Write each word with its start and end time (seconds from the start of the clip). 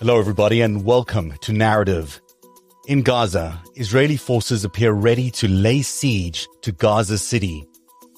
Hello, 0.00 0.18
everybody, 0.18 0.62
and 0.62 0.82
welcome 0.82 1.34
to 1.42 1.52
Narrative. 1.52 2.22
In 2.88 3.02
Gaza, 3.02 3.62
Israeli 3.74 4.16
forces 4.16 4.64
appear 4.64 4.92
ready 4.92 5.30
to 5.32 5.46
lay 5.46 5.82
siege 5.82 6.48
to 6.62 6.72
Gaza 6.72 7.18
City 7.18 7.66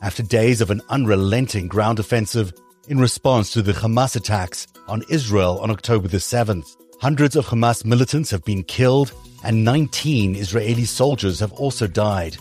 after 0.00 0.22
days 0.22 0.60
of 0.60 0.70
an 0.70 0.80
unrelenting 0.90 1.66
ground 1.66 1.98
offensive 1.98 2.52
in 2.86 3.00
response 3.00 3.50
to 3.50 3.62
the 3.62 3.72
Hamas 3.72 4.14
attacks 4.14 4.68
on 4.86 5.02
Israel 5.10 5.58
on 5.58 5.72
October 5.72 6.06
the 6.06 6.18
7th. 6.18 6.76
Hundreds 7.00 7.34
of 7.34 7.46
Hamas 7.46 7.84
militants 7.84 8.30
have 8.30 8.44
been 8.44 8.62
killed 8.62 9.12
and 9.42 9.64
19 9.64 10.36
Israeli 10.36 10.84
soldiers 10.84 11.40
have 11.40 11.52
also 11.54 11.88
died. 11.88 12.36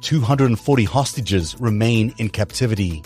240 0.00 0.82
hostages 0.82 1.54
remain 1.60 2.12
in 2.18 2.28
captivity. 2.28 3.04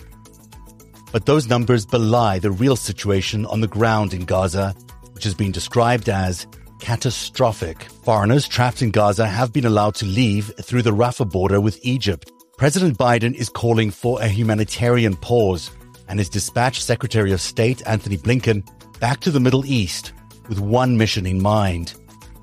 But 1.13 1.27
those 1.27 1.51
numbers 1.51 1.85
belie 1.85 2.39
the 2.39 2.51
real 2.51 2.77
situation 2.77 3.45
on 3.45 3.61
the 3.61 3.69
ground 3.69 4.15
in 4.15 4.25
Gaza 4.25 4.75
which 5.21 5.27
has 5.27 5.35
been 5.35 5.53
described 5.53 6.09
as 6.09 6.47
catastrophic. 6.79 7.83
Foreigners 8.05 8.49
trapped 8.49 8.81
in 8.81 8.91
Gaza 8.91 9.27
have 9.27 9.53
been 9.53 9.67
allowed 9.67 9.95
to 9.97 10.07
leave 10.07 10.51
through 10.63 10.81
the 10.81 10.95
Rafah 10.95 11.31
border 11.31 11.61
with 11.61 11.79
Egypt. 11.83 12.33
President 12.57 12.97
Biden 12.97 13.35
is 13.35 13.51
calling 13.51 13.91
for 13.91 14.19
a 14.23 14.29
humanitarian 14.29 15.15
pause 15.17 15.71
and 16.09 16.19
has 16.19 16.31
dispatched 16.31 16.83
Secretary 16.83 17.33
of 17.33 17.43
State 17.43 17.87
Antony 17.87 18.17
Blinken 18.17 18.67
back 18.99 19.21
to 19.21 19.31
the 19.31 19.41
Middle 19.41 19.67
East 19.67 20.15
with 20.49 20.59
one 20.59 20.97
mission 20.97 21.27
in 21.27 21.43
mind 21.43 21.93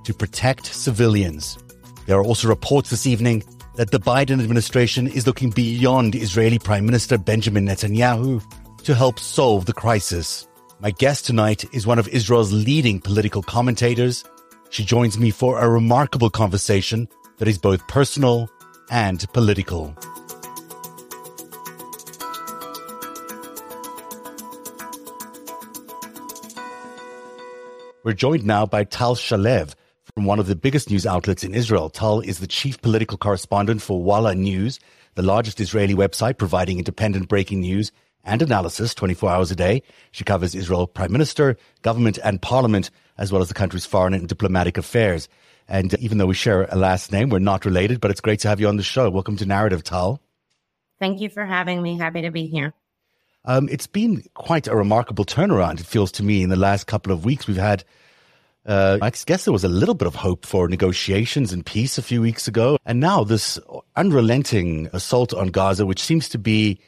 to 0.04 0.14
protect 0.14 0.68
civilians. 0.68 1.58
There 2.06 2.20
are 2.20 2.24
also 2.24 2.48
reports 2.48 2.92
this 2.92 3.08
evening 3.08 3.44
that 3.78 3.90
the 3.90 4.00
Biden 4.00 4.40
administration 4.40 5.08
is 5.08 5.26
looking 5.26 5.50
beyond 5.50 6.14
Israeli 6.14 6.60
Prime 6.60 6.86
Minister 6.86 7.18
Benjamin 7.18 7.66
Netanyahu 7.66 8.40
to 8.84 8.94
help 8.94 9.18
solve 9.18 9.66
the 9.66 9.74
crisis. 9.74 10.48
My 10.80 10.92
guest 10.92 11.26
tonight 11.26 11.66
is 11.74 11.88
one 11.88 11.98
of 11.98 12.08
Israel's 12.10 12.54
leading 12.54 13.02
political 13.02 13.42
commentators. 13.42 14.24
She 14.70 14.86
joins 14.86 15.18
me 15.18 15.32
for 15.32 15.60
a 15.60 15.68
remarkable 15.68 16.30
conversation 16.30 17.08
that 17.40 17.48
is 17.48 17.58
both 17.58 17.88
personal 17.88 18.48
and 18.92 19.26
political. 19.34 19.98
We're 28.04 28.14
joined 28.14 28.46
now 28.46 28.68
by 28.68 28.84
Tal 28.84 29.16
Shalev 29.16 29.74
from 30.14 30.26
one 30.26 30.38
of 30.38 30.46
the 30.46 30.56
biggest 30.56 30.92
news 30.92 31.08
outlets 31.08 31.44
in 31.44 31.56
Israel. 31.56 31.90
Tal 31.90 32.20
is 32.20 32.38
the 32.38 32.46
chief 32.46 32.80
political 32.84 33.18
correspondent 33.18 33.82
for 33.82 34.04
Walla 34.04 34.36
News, 34.36 34.80
the 35.16 35.24
largest 35.24 35.60
Israeli 35.60 35.96
website 35.96 36.38
providing 36.38 36.78
independent 36.78 37.30
breaking 37.30 37.62
news 37.62 37.92
and 38.28 38.42
analysis 38.42 38.94
24 38.94 39.30
hours 39.30 39.50
a 39.50 39.56
day. 39.56 39.82
She 40.12 40.24
covers 40.24 40.54
Israel 40.54 40.86
prime 40.86 41.12
minister, 41.12 41.58
government 41.82 42.20
and 42.24 42.42
parliament, 42.42 42.92
as 43.18 43.32
well 43.32 43.42
as 43.42 43.48
the 43.48 43.54
country's 43.54 43.86
foreign 43.86 44.14
and 44.14 44.28
diplomatic 44.28 44.78
affairs. 44.78 45.28
And 45.68 45.94
even 45.96 46.18
though 46.18 46.28
we 46.28 46.36
share 46.36 46.64
a 46.66 46.76
last 46.76 47.12
name, 47.12 47.30
we're 47.30 47.40
not 47.40 47.66
related, 47.66 48.00
but 48.00 48.12
it's 48.12 48.22
great 48.22 48.40
to 48.42 48.48
have 48.48 48.60
you 48.60 48.68
on 48.68 48.78
the 48.78 48.84
show. 48.84 49.10
Welcome 49.10 49.38
to 49.38 49.46
Narrative, 49.46 49.84
Tal. 49.84 50.22
Thank 51.00 51.20
you 51.20 51.30
for 51.30 51.46
having 51.46 51.82
me. 51.82 51.98
Happy 51.98 52.22
to 52.22 52.32
be 52.32 52.48
here. 52.48 52.74
Um, 53.46 53.70
it's 53.70 53.88
been 53.88 54.24
quite 54.34 54.68
a 54.68 54.76
remarkable 54.76 55.26
turnaround, 55.26 55.80
it 55.80 55.86
feels 55.86 56.12
to 56.14 56.24
me, 56.24 56.44
in 56.44 56.50
the 56.50 56.58
last 56.58 56.86
couple 56.88 57.14
of 57.14 57.24
weeks. 57.24 57.48
We've 57.48 57.56
had, 57.56 57.84
uh, 58.66 58.98
I 59.02 59.10
guess 59.10 59.46
there 59.46 59.54
was 59.54 59.64
a 59.64 59.70
little 59.70 59.96
bit 59.96 60.08
of 60.08 60.16
hope 60.16 60.46
for 60.46 60.68
negotiations 60.68 61.54
and 61.54 61.66
peace 61.66 61.98
a 61.98 62.02
few 62.02 62.22
weeks 62.22 62.48
ago. 62.48 62.78
And 62.86 63.00
now 63.00 63.24
this 63.24 63.58
unrelenting 63.96 64.90
assault 64.92 65.34
on 65.34 65.48
Gaza, 65.50 65.86
which 65.86 66.04
seems 66.04 66.28
to 66.30 66.38
be 66.38 66.80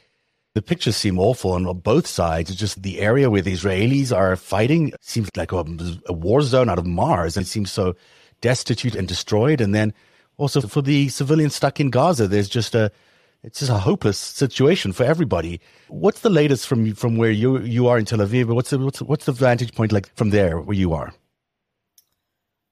the 0.54 0.62
pictures 0.62 0.96
seem 0.96 1.18
awful 1.18 1.52
on 1.52 1.64
both 1.78 2.06
sides. 2.06 2.50
It's 2.50 2.58
just 2.58 2.82
the 2.82 3.00
area 3.00 3.30
where 3.30 3.42
the 3.42 3.52
Israelis 3.52 4.16
are 4.16 4.34
fighting 4.36 4.92
seems 5.00 5.28
like 5.36 5.52
a, 5.52 5.64
a 6.06 6.12
war 6.12 6.42
zone 6.42 6.68
out 6.68 6.78
of 6.78 6.86
Mars. 6.86 7.36
And 7.36 7.46
it 7.46 7.48
seems 7.48 7.70
so 7.70 7.94
destitute 8.40 8.96
and 8.96 9.06
destroyed. 9.06 9.60
And 9.60 9.74
then 9.74 9.94
also 10.38 10.60
for 10.60 10.82
the 10.82 11.08
civilians 11.08 11.54
stuck 11.54 11.78
in 11.78 11.90
Gaza, 11.90 12.26
there's 12.26 12.48
just 12.48 12.74
a 12.74 12.90
it's 13.42 13.60
just 13.60 13.70
a 13.70 13.78
hopeless 13.78 14.18
situation 14.18 14.92
for 14.92 15.04
everybody. 15.04 15.60
What's 15.88 16.20
the 16.20 16.30
latest 16.30 16.66
from 16.66 16.94
from 16.94 17.16
where 17.16 17.30
you 17.30 17.60
you 17.60 17.86
are 17.88 17.98
in 17.98 18.04
Tel 18.04 18.18
Aviv? 18.18 18.46
What's 18.46 18.70
the 18.70 18.78
what's, 18.78 19.00
what's 19.02 19.24
the 19.24 19.32
vantage 19.32 19.74
point 19.74 19.92
like 19.92 20.14
from 20.14 20.30
there 20.30 20.60
where 20.60 20.76
you 20.76 20.92
are? 20.92 21.14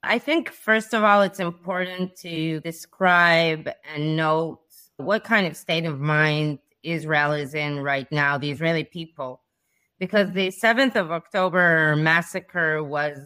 I 0.02 0.18
think 0.18 0.50
first 0.50 0.94
of 0.94 1.04
all, 1.04 1.22
it's 1.22 1.40
important 1.40 2.16
to 2.16 2.60
describe 2.60 3.70
and 3.94 4.16
note 4.16 4.60
what 4.96 5.24
kind 5.24 5.46
of 5.46 5.56
state 5.56 5.84
of 5.86 6.00
mind 6.00 6.58
Israel 6.82 7.32
is 7.32 7.54
in 7.54 7.80
right 7.80 8.10
now, 8.10 8.38
the 8.38 8.50
Israeli 8.50 8.84
people, 8.84 9.42
because 9.98 10.32
the 10.32 10.48
7th 10.48 10.96
of 10.96 11.10
October 11.10 11.96
massacre 11.96 12.82
was 12.82 13.18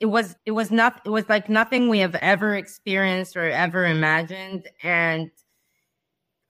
it 0.00 0.06
was 0.06 0.34
it 0.46 0.52
was 0.52 0.70
not 0.70 1.00
it 1.04 1.10
was 1.10 1.28
like 1.28 1.48
nothing 1.48 1.88
we 1.88 1.98
have 1.98 2.14
ever 2.16 2.54
experienced 2.54 3.36
or 3.36 3.50
ever 3.50 3.84
imagined. 3.84 4.66
And 4.82 5.30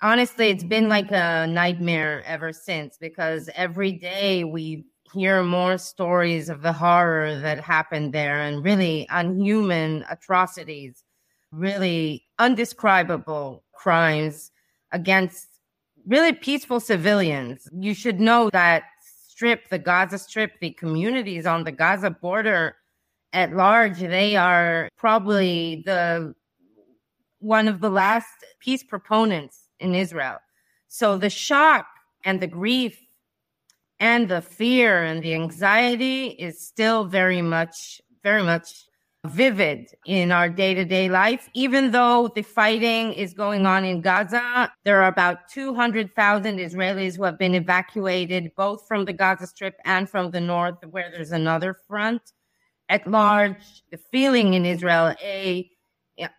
honestly 0.02 0.48
it's 0.48 0.64
been 0.64 0.88
like 0.88 1.10
a 1.10 1.46
nightmare 1.46 2.22
ever 2.26 2.52
since 2.52 2.96
because 2.98 3.50
every 3.54 3.92
day 3.92 4.44
we 4.44 4.86
hear 5.12 5.42
more 5.42 5.76
stories 5.76 6.48
of 6.48 6.62
the 6.62 6.72
horror 6.72 7.40
that 7.40 7.58
happened 7.58 8.12
there 8.12 8.40
and 8.40 8.64
really 8.64 9.06
unhuman 9.10 10.04
atrocities 10.08 11.02
really 11.52 12.24
undescribable 12.38 13.64
crimes 13.72 14.52
against 14.92 15.49
really 16.06 16.32
peaceful 16.32 16.80
civilians. 16.80 17.68
You 17.78 17.94
should 17.94 18.20
know 18.20 18.50
that 18.50 18.84
strip, 19.02 19.68
the 19.68 19.78
Gaza 19.78 20.18
Strip, 20.18 20.60
the 20.60 20.70
communities 20.70 21.46
on 21.46 21.64
the 21.64 21.72
Gaza 21.72 22.10
border 22.10 22.76
at 23.32 23.54
large, 23.54 24.00
they 24.00 24.36
are 24.36 24.88
probably 24.96 25.82
the 25.86 26.34
one 27.38 27.68
of 27.68 27.80
the 27.80 27.90
last 27.90 28.44
peace 28.58 28.82
proponents 28.82 29.68
in 29.78 29.94
Israel. 29.94 30.38
So 30.88 31.16
the 31.16 31.30
shock 31.30 31.86
and 32.24 32.40
the 32.40 32.46
grief 32.46 32.98
and 33.98 34.28
the 34.28 34.42
fear 34.42 35.02
and 35.04 35.22
the 35.22 35.34
anxiety 35.34 36.26
is 36.26 36.60
still 36.60 37.04
very 37.04 37.40
much, 37.40 38.00
very 38.22 38.42
much 38.42 38.86
vivid 39.26 39.88
in 40.06 40.32
our 40.32 40.48
day 40.48 40.74
to 40.74 40.84
day 40.84 41.08
life. 41.08 41.48
Even 41.54 41.90
though 41.90 42.30
the 42.34 42.42
fighting 42.42 43.12
is 43.12 43.34
going 43.34 43.66
on 43.66 43.84
in 43.84 44.00
Gaza, 44.00 44.72
there 44.84 45.02
are 45.02 45.08
about 45.08 45.48
200,000 45.52 46.58
Israelis 46.58 47.16
who 47.16 47.24
have 47.24 47.38
been 47.38 47.54
evacuated 47.54 48.50
both 48.56 48.86
from 48.88 49.04
the 49.04 49.12
Gaza 49.12 49.46
Strip 49.46 49.76
and 49.84 50.08
from 50.08 50.30
the 50.30 50.40
north, 50.40 50.76
where 50.90 51.10
there's 51.10 51.32
another 51.32 51.74
front. 51.86 52.22
At 52.88 53.06
large, 53.06 53.82
the 53.90 53.98
feeling 53.98 54.54
in 54.54 54.64
Israel, 54.66 55.14
A, 55.22 55.70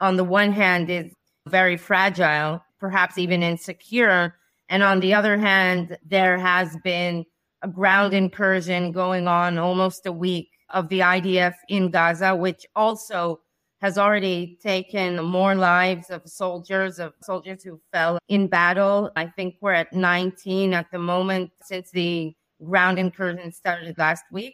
on 0.01 0.17
the 0.17 0.23
one 0.23 0.51
hand, 0.51 0.89
is 0.89 1.13
very 1.47 1.77
fragile, 1.77 2.63
perhaps 2.79 3.17
even 3.17 3.43
insecure. 3.43 4.35
And 4.69 4.83
on 4.83 4.99
the 4.99 5.13
other 5.13 5.37
hand, 5.37 5.97
there 6.05 6.37
has 6.37 6.75
been 6.83 7.25
a 7.61 7.67
ground 7.67 8.13
incursion 8.13 8.91
going 8.91 9.27
on 9.27 9.57
almost 9.57 10.05
a 10.05 10.11
week 10.11 10.50
of 10.73 10.89
the 10.89 10.99
IDF 10.99 11.55
in 11.69 11.91
Gaza, 11.91 12.35
which 12.35 12.65
also 12.75 13.41
has 13.81 13.97
already 13.97 14.59
taken 14.61 15.23
more 15.23 15.55
lives 15.55 16.11
of 16.11 16.21
soldiers, 16.25 16.99
of 16.99 17.13
soldiers 17.23 17.63
who 17.63 17.81
fell 17.91 18.19
in 18.27 18.47
battle. 18.47 19.11
I 19.15 19.25
think 19.25 19.55
we're 19.59 19.73
at 19.73 19.91
19 19.91 20.73
at 20.73 20.91
the 20.91 20.99
moment 20.99 21.51
since 21.63 21.89
the 21.89 22.35
ground 22.63 22.99
incursion 22.99 23.51
started 23.51 23.97
last 23.97 24.23
week. 24.31 24.53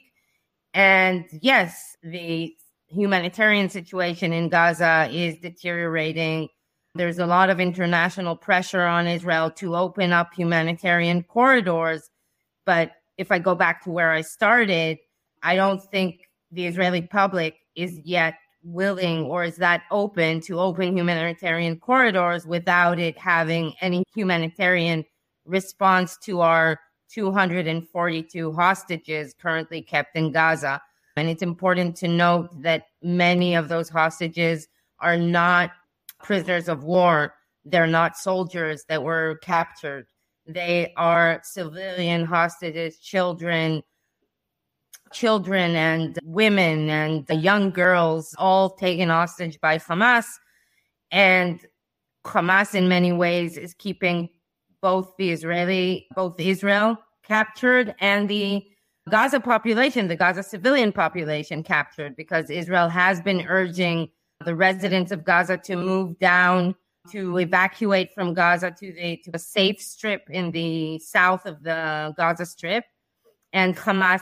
And 0.74 1.26
yes, 1.42 1.98
the 2.04 2.56
humanitarian 2.88 3.70
situation 3.70 4.32
in 4.32 4.48
Gaza 4.48 5.10
is 5.12 5.38
deteriorating. 5.40 6.48
There's 6.96 7.20
a 7.20 7.28
lot 7.28 7.50
of 7.50 7.60
international 7.60 8.38
pressure 8.38 8.86
on 8.86 9.08
Israel 9.08 9.52
to 9.52 9.76
open 9.76 10.14
up 10.14 10.34
humanitarian 10.34 11.24
corridors. 11.24 12.10
But 12.66 12.92
if 13.18 13.32
I 13.32 13.40
go 13.40 13.56
back 13.56 13.84
to 13.84 13.92
where 13.92 14.12
I 14.12 14.22
started, 14.22 15.00
I 15.48 15.56
don't 15.56 15.82
think 15.82 16.28
the 16.52 16.68
Israeli 16.68 17.04
public 17.04 17.56
is 17.74 18.02
yet 18.04 18.34
willing 18.64 19.24
or 19.24 19.46
is 19.46 19.56
that 19.56 19.84
open 19.92 20.42
to 20.42 20.60
open 20.60 20.98
humanitarian 20.98 21.80
corridors 21.80 22.46
without 22.46 23.00
it 23.00 23.18
having 23.18 23.74
any 23.80 24.04
humanitarian 24.14 25.06
response 25.46 26.18
to 26.26 26.42
our 26.42 26.78
242 27.14 28.52
hostages 28.52 29.34
currently 29.42 29.82
kept 29.82 30.18
in 30.18 30.34
Gaza. 30.34 30.82
And 31.16 31.30
it's 31.30 31.42
important 31.42 31.96
to 31.98 32.10
note 32.10 32.50
that 32.62 32.88
many 33.02 33.56
of 33.56 33.70
those 33.70 33.88
hostages 33.88 34.68
are 35.00 35.16
not 35.18 35.72
prisoners 36.22 36.68
of 36.68 36.84
war. 36.84 37.36
They're 37.64 37.88
not 37.88 38.18
soldiers 38.18 38.84
that 38.90 39.02
were 39.02 39.40
captured. 39.42 40.08
They 40.46 40.92
are 40.98 41.40
civilian 41.46 42.26
hostages, 42.26 43.00
children, 43.00 43.82
children 45.12 45.76
and 45.76 46.18
women 46.24 46.90
and 46.90 47.26
young 47.30 47.72
girls 47.72 48.36
all 48.38 48.72
taken 48.72 49.10
hostage 49.10 49.60
by 49.62 49.78
Hamas. 49.78 50.26
And 51.12 51.60
Hamas, 52.26 52.76
in 52.76 52.88
many 52.88 53.12
ways, 53.12 53.58
is 53.58 53.74
keeping 53.74 54.30
both 54.82 55.16
the 55.18 55.32
Israeli, 55.32 56.08
both 56.16 56.40
Israel 56.40 56.98
captured 57.24 57.96
and 58.00 58.30
the 58.30 58.66
Gaza 59.10 59.40
population, 59.40 60.08
the 60.08 60.16
Gaza 60.16 60.44
civilian 60.44 60.92
population 60.92 61.64
captured 61.64 62.16
because 62.16 62.50
Israel 62.50 62.90
has 62.90 63.22
been 63.22 63.46
urging 63.48 64.10
the 64.44 64.56
residents 64.56 65.12
of 65.12 65.24
Gaza 65.24 65.58
to 65.58 65.76
move 65.76 66.20
down 66.20 66.76
to 67.12 67.38
evacuate 67.38 68.14
from 68.14 68.34
Gaza 68.34 68.72
to 68.72 68.94
the 68.94 69.18
to 69.24 69.32
a 69.34 69.40
safe 69.40 69.82
strip 69.82 70.30
in 70.30 70.52
the 70.52 71.00
south 71.00 71.46
of 71.46 71.64
the 71.64 72.14
Gaza 72.18 72.46
Strip, 72.46 72.84
and 73.54 73.76
Hamas 73.78 74.22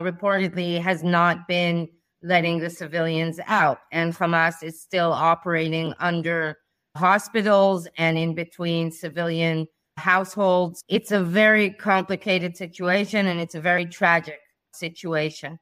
reportedly 0.00 0.80
has 0.80 1.02
not 1.02 1.48
been 1.48 1.88
letting 2.22 2.58
the 2.58 2.70
civilians 2.70 3.38
out, 3.46 3.78
and 3.92 4.14
Hamas 4.14 4.62
is 4.62 4.80
still 4.80 5.12
operating 5.12 5.94
under 5.98 6.56
hospitals 6.96 7.86
and 7.98 8.16
in 8.18 8.34
between 8.34 8.90
civilian 8.90 9.66
households. 9.96 10.82
It's 10.88 11.12
a 11.12 11.22
very 11.22 11.70
complicated 11.70 12.56
situation, 12.56 13.26
and 13.26 13.40
it's 13.40 13.54
a 13.54 13.60
very 13.60 13.86
tragic 13.86 14.40
situation. 14.74 15.58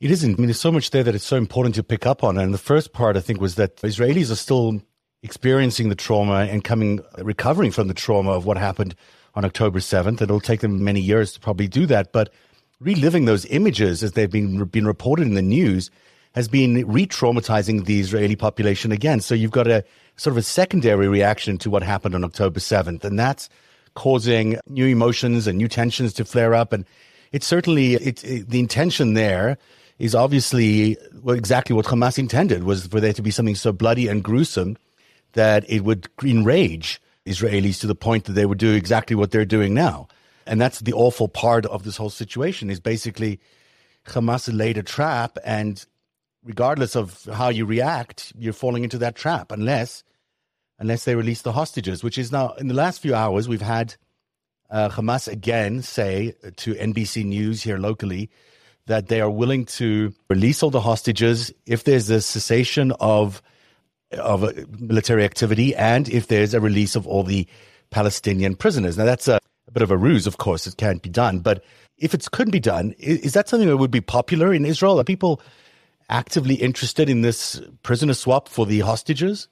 It 0.00 0.10
isn't. 0.10 0.34
I 0.34 0.36
mean, 0.36 0.46
there's 0.46 0.60
so 0.60 0.72
much 0.72 0.90
there 0.90 1.02
that 1.04 1.14
it's 1.14 1.24
so 1.24 1.36
important 1.36 1.74
to 1.76 1.82
pick 1.82 2.04
up 2.06 2.22
on. 2.22 2.36
And 2.36 2.52
the 2.52 2.58
first 2.58 2.92
part, 2.92 3.16
I 3.16 3.20
think, 3.20 3.40
was 3.40 3.54
that 3.54 3.76
Israelis 3.76 4.30
are 4.30 4.36
still 4.36 4.82
experiencing 5.22 5.88
the 5.88 5.94
trauma 5.94 6.46
and 6.50 6.62
coming, 6.62 7.00
recovering 7.18 7.70
from 7.70 7.88
the 7.88 7.94
trauma 7.94 8.32
of 8.32 8.44
what 8.44 8.58
happened 8.58 8.94
on 9.34 9.44
October 9.44 9.78
7th. 9.78 10.20
It'll 10.20 10.40
take 10.40 10.60
them 10.60 10.84
many 10.84 11.00
years 11.00 11.32
to 11.32 11.40
probably 11.40 11.68
do 11.68 11.86
that. 11.86 12.12
But 12.12 12.32
reliving 12.80 13.24
those 13.24 13.46
images 13.46 14.02
as 14.02 14.12
they've 14.12 14.30
been, 14.30 14.64
been 14.64 14.86
reported 14.86 15.26
in 15.26 15.34
the 15.34 15.42
news 15.42 15.90
has 16.34 16.48
been 16.48 16.86
re 16.86 17.06
traumatizing 17.06 17.84
the 17.84 18.00
Israeli 18.00 18.36
population 18.36 18.92
again. 18.92 19.20
So 19.20 19.34
you've 19.34 19.50
got 19.50 19.68
a 19.68 19.84
sort 20.16 20.32
of 20.32 20.38
a 20.38 20.42
secondary 20.42 21.08
reaction 21.08 21.58
to 21.58 21.70
what 21.70 21.82
happened 21.82 22.14
on 22.14 22.24
October 22.24 22.60
7th. 22.60 23.04
And 23.04 23.18
that's 23.18 23.48
causing 23.94 24.58
new 24.68 24.86
emotions 24.86 25.46
and 25.46 25.56
new 25.56 25.68
tensions 25.68 26.12
to 26.14 26.24
flare 26.24 26.54
up. 26.54 26.72
And 26.72 26.84
it's 27.32 27.46
certainly, 27.46 27.94
it, 27.94 28.24
it, 28.24 28.50
the 28.50 28.58
intention 28.58 29.14
there 29.14 29.58
is 29.98 30.14
obviously 30.14 30.96
exactly 31.28 31.74
what 31.74 31.86
Hamas 31.86 32.18
intended 32.18 32.64
was 32.64 32.86
for 32.88 33.00
there 33.00 33.12
to 33.12 33.22
be 33.22 33.30
something 33.30 33.54
so 33.54 33.72
bloody 33.72 34.08
and 34.08 34.24
gruesome 34.24 34.76
that 35.34 35.68
it 35.68 35.84
would 35.84 36.08
enrage 36.24 37.00
Israelis 37.26 37.80
to 37.80 37.86
the 37.86 37.94
point 37.94 38.24
that 38.24 38.32
they 38.32 38.46
would 38.46 38.58
do 38.58 38.72
exactly 38.74 39.14
what 39.16 39.30
they're 39.30 39.44
doing 39.44 39.72
now. 39.72 40.08
And 40.46 40.60
that's 40.60 40.80
the 40.80 40.92
awful 40.92 41.28
part 41.28 41.66
of 41.66 41.84
this 41.84 41.96
whole 41.96 42.10
situation 42.10 42.70
is 42.70 42.80
basically 42.80 43.40
Hamas 44.06 44.48
laid 44.52 44.78
a 44.78 44.82
trap 44.82 45.38
and 45.44 45.84
regardless 46.44 46.94
of 46.94 47.24
how 47.32 47.48
you 47.48 47.64
react, 47.64 48.32
you're 48.36 48.52
falling 48.52 48.84
into 48.84 48.98
that 48.98 49.16
trap 49.16 49.50
unless 49.50 50.04
unless 50.78 51.04
they 51.04 51.14
release 51.14 51.42
the 51.42 51.52
hostages, 51.52 52.02
which 52.02 52.18
is 52.18 52.32
now 52.32 52.52
in 52.54 52.68
the 52.68 52.74
last 52.74 53.00
few 53.00 53.14
hours 53.14 53.48
we've 53.48 53.62
had 53.62 53.94
uh, 54.70 54.88
Hamas 54.88 55.28
again 55.28 55.82
say 55.82 56.34
to 56.56 56.74
NBC 56.74 57.24
News 57.24 57.62
here 57.62 57.78
locally 57.78 58.30
that 58.86 59.08
they 59.08 59.20
are 59.20 59.30
willing 59.30 59.64
to 59.64 60.12
release 60.28 60.62
all 60.62 60.70
the 60.70 60.80
hostages 60.80 61.52
if 61.64 61.84
there's 61.84 62.10
a 62.10 62.20
cessation 62.20 62.92
of 63.00 63.40
of 64.12 64.80
military 64.80 65.24
activity 65.24 65.74
and 65.74 66.08
if 66.08 66.28
there's 66.28 66.54
a 66.54 66.60
release 66.60 66.94
of 66.96 67.06
all 67.06 67.22
the 67.22 67.46
Palestinian 67.90 68.54
prisoners. 68.54 68.96
Now, 68.98 69.04
that's 69.04 69.28
a, 69.28 69.38
bit 69.74 69.82
of 69.82 69.90
a 69.90 69.96
ruse, 69.96 70.26
of 70.26 70.38
course, 70.38 70.66
it 70.66 70.76
can't 70.76 71.02
be 71.02 71.10
done. 71.10 71.40
But 71.40 71.62
if 71.98 72.14
it 72.14 72.30
couldn't 72.30 72.52
be 72.52 72.60
done, 72.60 72.94
is, 72.98 73.18
is 73.20 73.32
that 73.34 73.48
something 73.48 73.68
that 73.68 73.76
would 73.76 73.90
be 73.90 74.00
popular 74.00 74.54
in 74.54 74.64
Israel? 74.64 74.98
Are 75.00 75.04
people 75.04 75.40
actively 76.08 76.54
interested 76.54 77.08
in 77.08 77.22
this 77.22 77.60
prisoner 77.82 78.14
swap 78.14 78.48
for 78.48 78.66
the 78.66 78.80
hostages? 78.80 79.48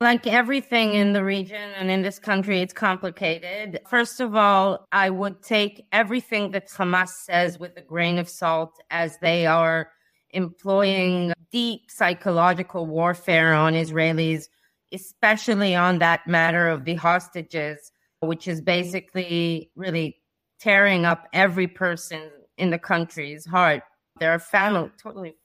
Like 0.00 0.28
everything 0.28 0.94
in 0.94 1.12
the 1.12 1.24
region 1.24 1.72
and 1.76 1.90
in 1.90 2.02
this 2.02 2.20
country, 2.20 2.60
it's 2.60 2.72
complicated. 2.72 3.80
First 3.88 4.20
of 4.20 4.36
all, 4.36 4.86
I 4.92 5.10
would 5.10 5.42
take 5.42 5.86
everything 5.90 6.52
that 6.52 6.68
Hamas 6.68 7.08
says 7.08 7.58
with 7.58 7.76
a 7.76 7.82
grain 7.82 8.18
of 8.18 8.28
salt 8.28 8.74
as 8.90 9.18
they 9.18 9.46
are 9.46 9.90
employing 10.30 11.32
deep 11.50 11.90
psychological 11.90 12.86
warfare 12.86 13.54
on 13.54 13.72
Israelis, 13.72 14.44
especially 14.92 15.74
on 15.74 15.98
that 15.98 16.26
matter 16.28 16.68
of 16.68 16.84
the 16.84 16.94
hostages, 16.94 17.90
which 18.20 18.48
is 18.48 18.60
basically 18.60 19.70
really 19.76 20.16
tearing 20.58 21.04
up 21.04 21.26
every 21.32 21.66
person 21.66 22.30
in 22.56 22.70
the 22.70 22.78
country's 22.78 23.46
heart. 23.46 23.82
There 24.18 24.32
are 24.32 24.38
family, 24.38 24.90
totally 25.00 25.36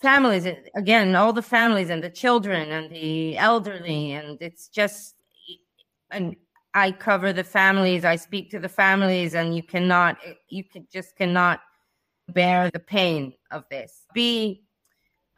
families, 0.00 0.46
again, 0.74 1.14
all 1.14 1.32
the 1.32 1.42
families 1.42 1.90
and 1.90 2.02
the 2.02 2.10
children 2.10 2.70
and 2.72 2.90
the 2.90 3.36
elderly. 3.36 4.12
And 4.12 4.38
it's 4.40 4.68
just, 4.68 5.14
and 6.10 6.36
I 6.72 6.92
cover 6.92 7.32
the 7.32 7.44
families, 7.44 8.04
I 8.04 8.16
speak 8.16 8.50
to 8.50 8.58
the 8.58 8.68
families, 8.68 9.34
and 9.34 9.54
you 9.54 9.62
cannot, 9.62 10.16
you 10.48 10.64
can, 10.64 10.86
just 10.90 11.16
cannot 11.16 11.60
bear 12.28 12.70
the 12.70 12.78
pain 12.78 13.34
of 13.50 13.64
this. 13.70 14.06
B, 14.14 14.62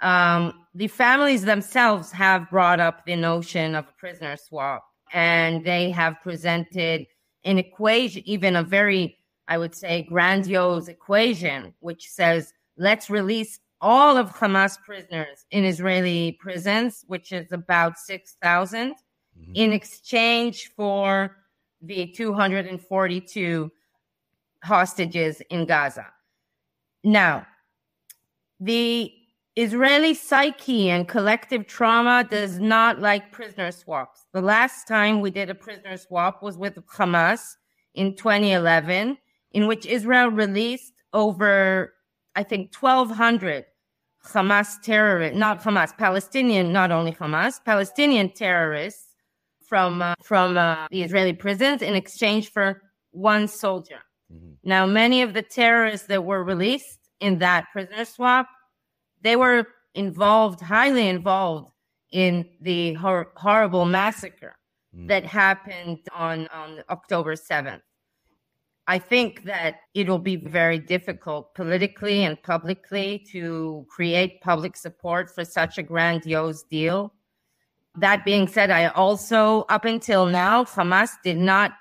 um, 0.00 0.52
the 0.74 0.88
families 0.88 1.42
themselves 1.42 2.12
have 2.12 2.50
brought 2.50 2.80
up 2.80 3.04
the 3.06 3.16
notion 3.16 3.74
of 3.74 3.86
a 3.88 3.92
prisoner 3.98 4.36
swap, 4.36 4.84
and 5.12 5.64
they 5.64 5.90
have 5.90 6.20
presented 6.22 7.06
an 7.44 7.58
equation, 7.58 8.22
even 8.24 8.56
a 8.56 8.62
very, 8.62 9.18
I 9.48 9.58
would 9.58 9.74
say, 9.74 10.02
grandiose 10.02 10.88
equation, 10.88 11.74
which 11.80 12.08
says, 12.08 12.52
let's 12.76 13.10
release 13.10 13.58
all 13.80 14.16
of 14.16 14.30
Hamas 14.30 14.78
prisoners 14.80 15.44
in 15.50 15.64
Israeli 15.64 16.38
prisons, 16.40 17.04
which 17.08 17.32
is 17.32 17.50
about 17.52 17.98
6,000, 17.98 18.92
mm-hmm. 18.92 19.52
in 19.54 19.72
exchange 19.72 20.70
for 20.76 21.36
the 21.82 22.06
242 22.06 23.70
hostages 24.62 25.42
in 25.50 25.66
Gaza. 25.66 26.06
Now, 27.02 27.46
the 28.60 29.12
Israeli 29.56 30.14
psyche 30.14 30.88
and 30.88 31.06
collective 31.06 31.66
trauma 31.66 32.26
does 32.28 32.58
not 32.58 33.00
like 33.00 33.32
prisoner 33.32 33.70
swaps. 33.70 34.24
The 34.32 34.40
last 34.40 34.88
time 34.88 35.20
we 35.20 35.30
did 35.30 35.50
a 35.50 35.54
prisoner 35.54 35.98
swap 35.98 36.42
was 36.42 36.56
with 36.56 36.74
Hamas 36.86 37.56
in 37.94 38.16
2011, 38.16 39.18
in 39.50 39.66
which 39.66 39.84
Israel 39.84 40.28
released 40.28 40.94
over, 41.12 41.92
I 42.34 42.44
think, 42.44 42.74
1,200 42.74 43.66
Hamas 44.24 44.80
terrorists, 44.82 45.36
not 45.36 45.62
Hamas, 45.62 45.96
Palestinian, 45.98 46.72
not 46.72 46.90
only 46.90 47.12
Hamas, 47.12 47.62
Palestinian 47.62 48.30
terrorists 48.30 49.08
from 49.68 50.00
uh, 50.00 50.14
from 50.22 50.56
uh, 50.56 50.86
the 50.90 51.02
Israeli 51.02 51.32
prisons 51.32 51.82
in 51.82 51.94
exchange 51.94 52.50
for 52.50 52.80
one 53.10 53.48
soldier. 53.48 54.00
Mm-hmm. 54.32 54.52
Now, 54.64 54.86
many 54.86 55.22
of 55.22 55.34
the 55.34 55.42
terrorists 55.42 56.06
that 56.06 56.24
were 56.24 56.42
released 56.42 57.00
in 57.20 57.38
that 57.38 57.66
prisoner 57.72 58.04
swap, 58.04 58.46
they 59.22 59.36
were 59.36 59.66
involved, 59.94 60.60
highly 60.60 61.08
involved 61.08 61.72
in 62.10 62.46
the 62.60 62.94
hor- 62.94 63.32
horrible 63.36 63.84
massacre 63.84 64.54
mm. 64.96 65.08
that 65.08 65.24
happened 65.24 65.98
on, 66.14 66.48
on 66.48 66.82
October 66.90 67.34
7th. 67.34 67.80
I 68.88 68.98
think 68.98 69.44
that 69.44 69.76
it 69.94 70.08
will 70.08 70.18
be 70.18 70.36
very 70.36 70.78
difficult 70.78 71.54
politically 71.54 72.24
and 72.24 72.42
publicly 72.42 73.24
to 73.30 73.86
create 73.88 74.40
public 74.40 74.76
support 74.76 75.32
for 75.32 75.44
such 75.44 75.78
a 75.78 75.82
grandiose 75.82 76.64
deal. 76.64 77.14
That 77.96 78.24
being 78.24 78.48
said, 78.48 78.70
I 78.70 78.86
also, 78.88 79.66
up 79.68 79.84
until 79.84 80.26
now, 80.26 80.64
Hamas 80.64 81.10
did 81.22 81.36
not 81.36 81.72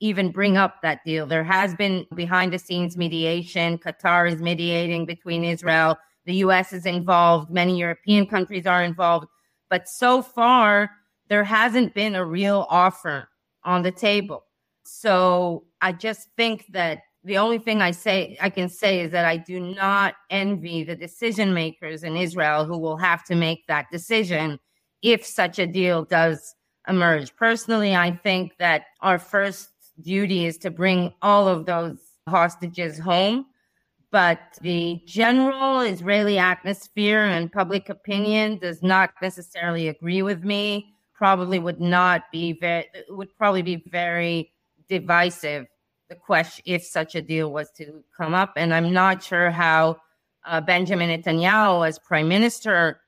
even 0.00 0.32
bring 0.32 0.56
up 0.56 0.82
that 0.82 1.04
deal. 1.04 1.26
There 1.26 1.44
has 1.44 1.74
been 1.74 2.06
behind 2.14 2.52
the 2.52 2.58
scenes 2.58 2.96
mediation. 2.96 3.78
Qatar 3.78 4.32
is 4.32 4.40
mediating 4.40 5.06
between 5.06 5.44
Israel. 5.44 5.98
The 6.26 6.34
US 6.36 6.72
is 6.72 6.86
involved. 6.86 7.50
Many 7.50 7.78
European 7.78 8.26
countries 8.26 8.66
are 8.66 8.82
involved. 8.82 9.26
But 9.68 9.88
so 9.88 10.22
far, 10.22 10.90
there 11.28 11.44
hasn't 11.44 11.94
been 11.94 12.14
a 12.14 12.24
real 12.24 12.66
offer 12.68 13.28
on 13.64 13.82
the 13.82 13.92
table. 13.92 14.44
So 14.84 15.64
I 15.80 15.92
just 15.92 16.28
think 16.36 16.66
that 16.70 17.02
the 17.22 17.38
only 17.38 17.58
thing 17.58 17.82
I 17.82 17.90
say 17.90 18.36
I 18.40 18.50
can 18.50 18.68
say 18.68 19.00
is 19.00 19.12
that 19.12 19.24
I 19.24 19.36
do 19.36 19.60
not 19.60 20.14
envy 20.30 20.84
the 20.84 20.96
decision 20.96 21.52
makers 21.52 22.02
in 22.02 22.16
Israel 22.16 22.64
who 22.64 22.78
will 22.78 22.96
have 22.96 23.24
to 23.24 23.34
make 23.34 23.66
that 23.66 23.86
decision 23.92 24.58
if 25.02 25.24
such 25.24 25.58
a 25.58 25.66
deal 25.66 26.04
does 26.04 26.54
emerge. 26.88 27.34
Personally, 27.36 27.94
I 27.94 28.12
think 28.12 28.56
that 28.58 28.84
our 29.00 29.18
first 29.18 29.68
duty 30.00 30.46
is 30.46 30.56
to 30.58 30.70
bring 30.70 31.12
all 31.20 31.46
of 31.46 31.66
those 31.66 31.98
hostages 32.26 32.98
home. 32.98 33.46
But 34.10 34.58
the 34.60 35.00
general 35.06 35.80
Israeli 35.80 36.38
atmosphere 36.38 37.24
and 37.24 37.52
public 37.52 37.88
opinion 37.88 38.58
does 38.58 38.82
not 38.82 39.10
necessarily 39.22 39.88
agree 39.88 40.22
with 40.22 40.42
me. 40.42 40.94
Probably 41.14 41.58
would 41.58 41.80
not 41.80 42.24
be 42.32 42.54
very, 42.54 42.86
would 43.08 43.36
probably 43.36 43.62
be 43.62 43.84
very 43.86 44.52
divisive. 44.88 45.66
The 46.08 46.16
question, 46.16 46.64
if 46.66 46.84
such 46.84 47.14
a 47.14 47.22
deal 47.22 47.52
was 47.52 47.70
to 47.76 48.02
come 48.16 48.34
up, 48.34 48.54
and 48.56 48.74
I'm 48.74 48.92
not 48.92 49.22
sure 49.22 49.50
how 49.50 49.98
uh, 50.44 50.60
Benjamin 50.60 51.10
Netanyahu, 51.10 51.86
as 51.86 52.00
prime 52.00 52.26
minister, 52.26 53.00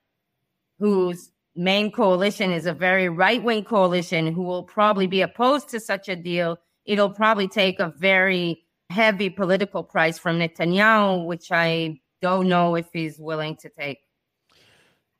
whose 0.78 1.32
main 1.56 1.90
coalition 1.90 2.52
is 2.52 2.66
a 2.66 2.73
very 2.73 3.09
right 3.09 3.42
wing 3.42 3.64
coalition, 3.64 4.32
who 4.32 4.42
will 4.42 4.62
probably 4.62 5.09
be 5.09 5.23
opposed 5.23 5.68
to 5.71 5.80
such 5.80 6.09
a 6.09 6.14
deal, 6.14 6.59
it'll 6.85 7.11
probably 7.11 7.49
take 7.49 7.80
a 7.80 7.92
very 7.99 8.62
heavy 8.93 9.31
political 9.31 9.83
price 9.83 10.19
from 10.19 10.39
Netanyahu, 10.39 11.27
which 11.27 11.51
I 11.51 12.01
don't 12.21 12.49
know 12.49 12.77
if 12.77 12.87
he's 12.93 13.19
willing 13.19 13.57
to 13.57 13.69
take. 13.69 13.99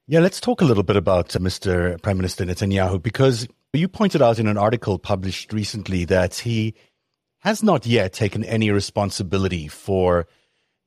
Yeah, 0.07 0.21
let's 0.21 0.41
talk 0.41 0.61
a 0.61 0.65
little 0.65 0.83
bit 0.83 0.97
about 0.97 1.35
uh, 1.35 1.39
Mr. 1.39 2.01
Prime 2.03 2.17
Minister 2.17 2.45
Netanyahu 2.45 3.03
because 3.03 3.49
you 3.73 3.89
pointed 3.89 4.21
out 4.21 4.39
in 4.39 4.47
an 4.47 4.59
article 4.59 4.99
published 4.99 5.53
recently 5.53 6.05
that 6.07 6.35
he 6.35 6.75
has 7.41 7.63
not 7.63 7.87
yet 7.87 8.13
taken 8.13 8.45
any 8.45 8.71
responsibility 8.71 9.69
for 9.69 10.27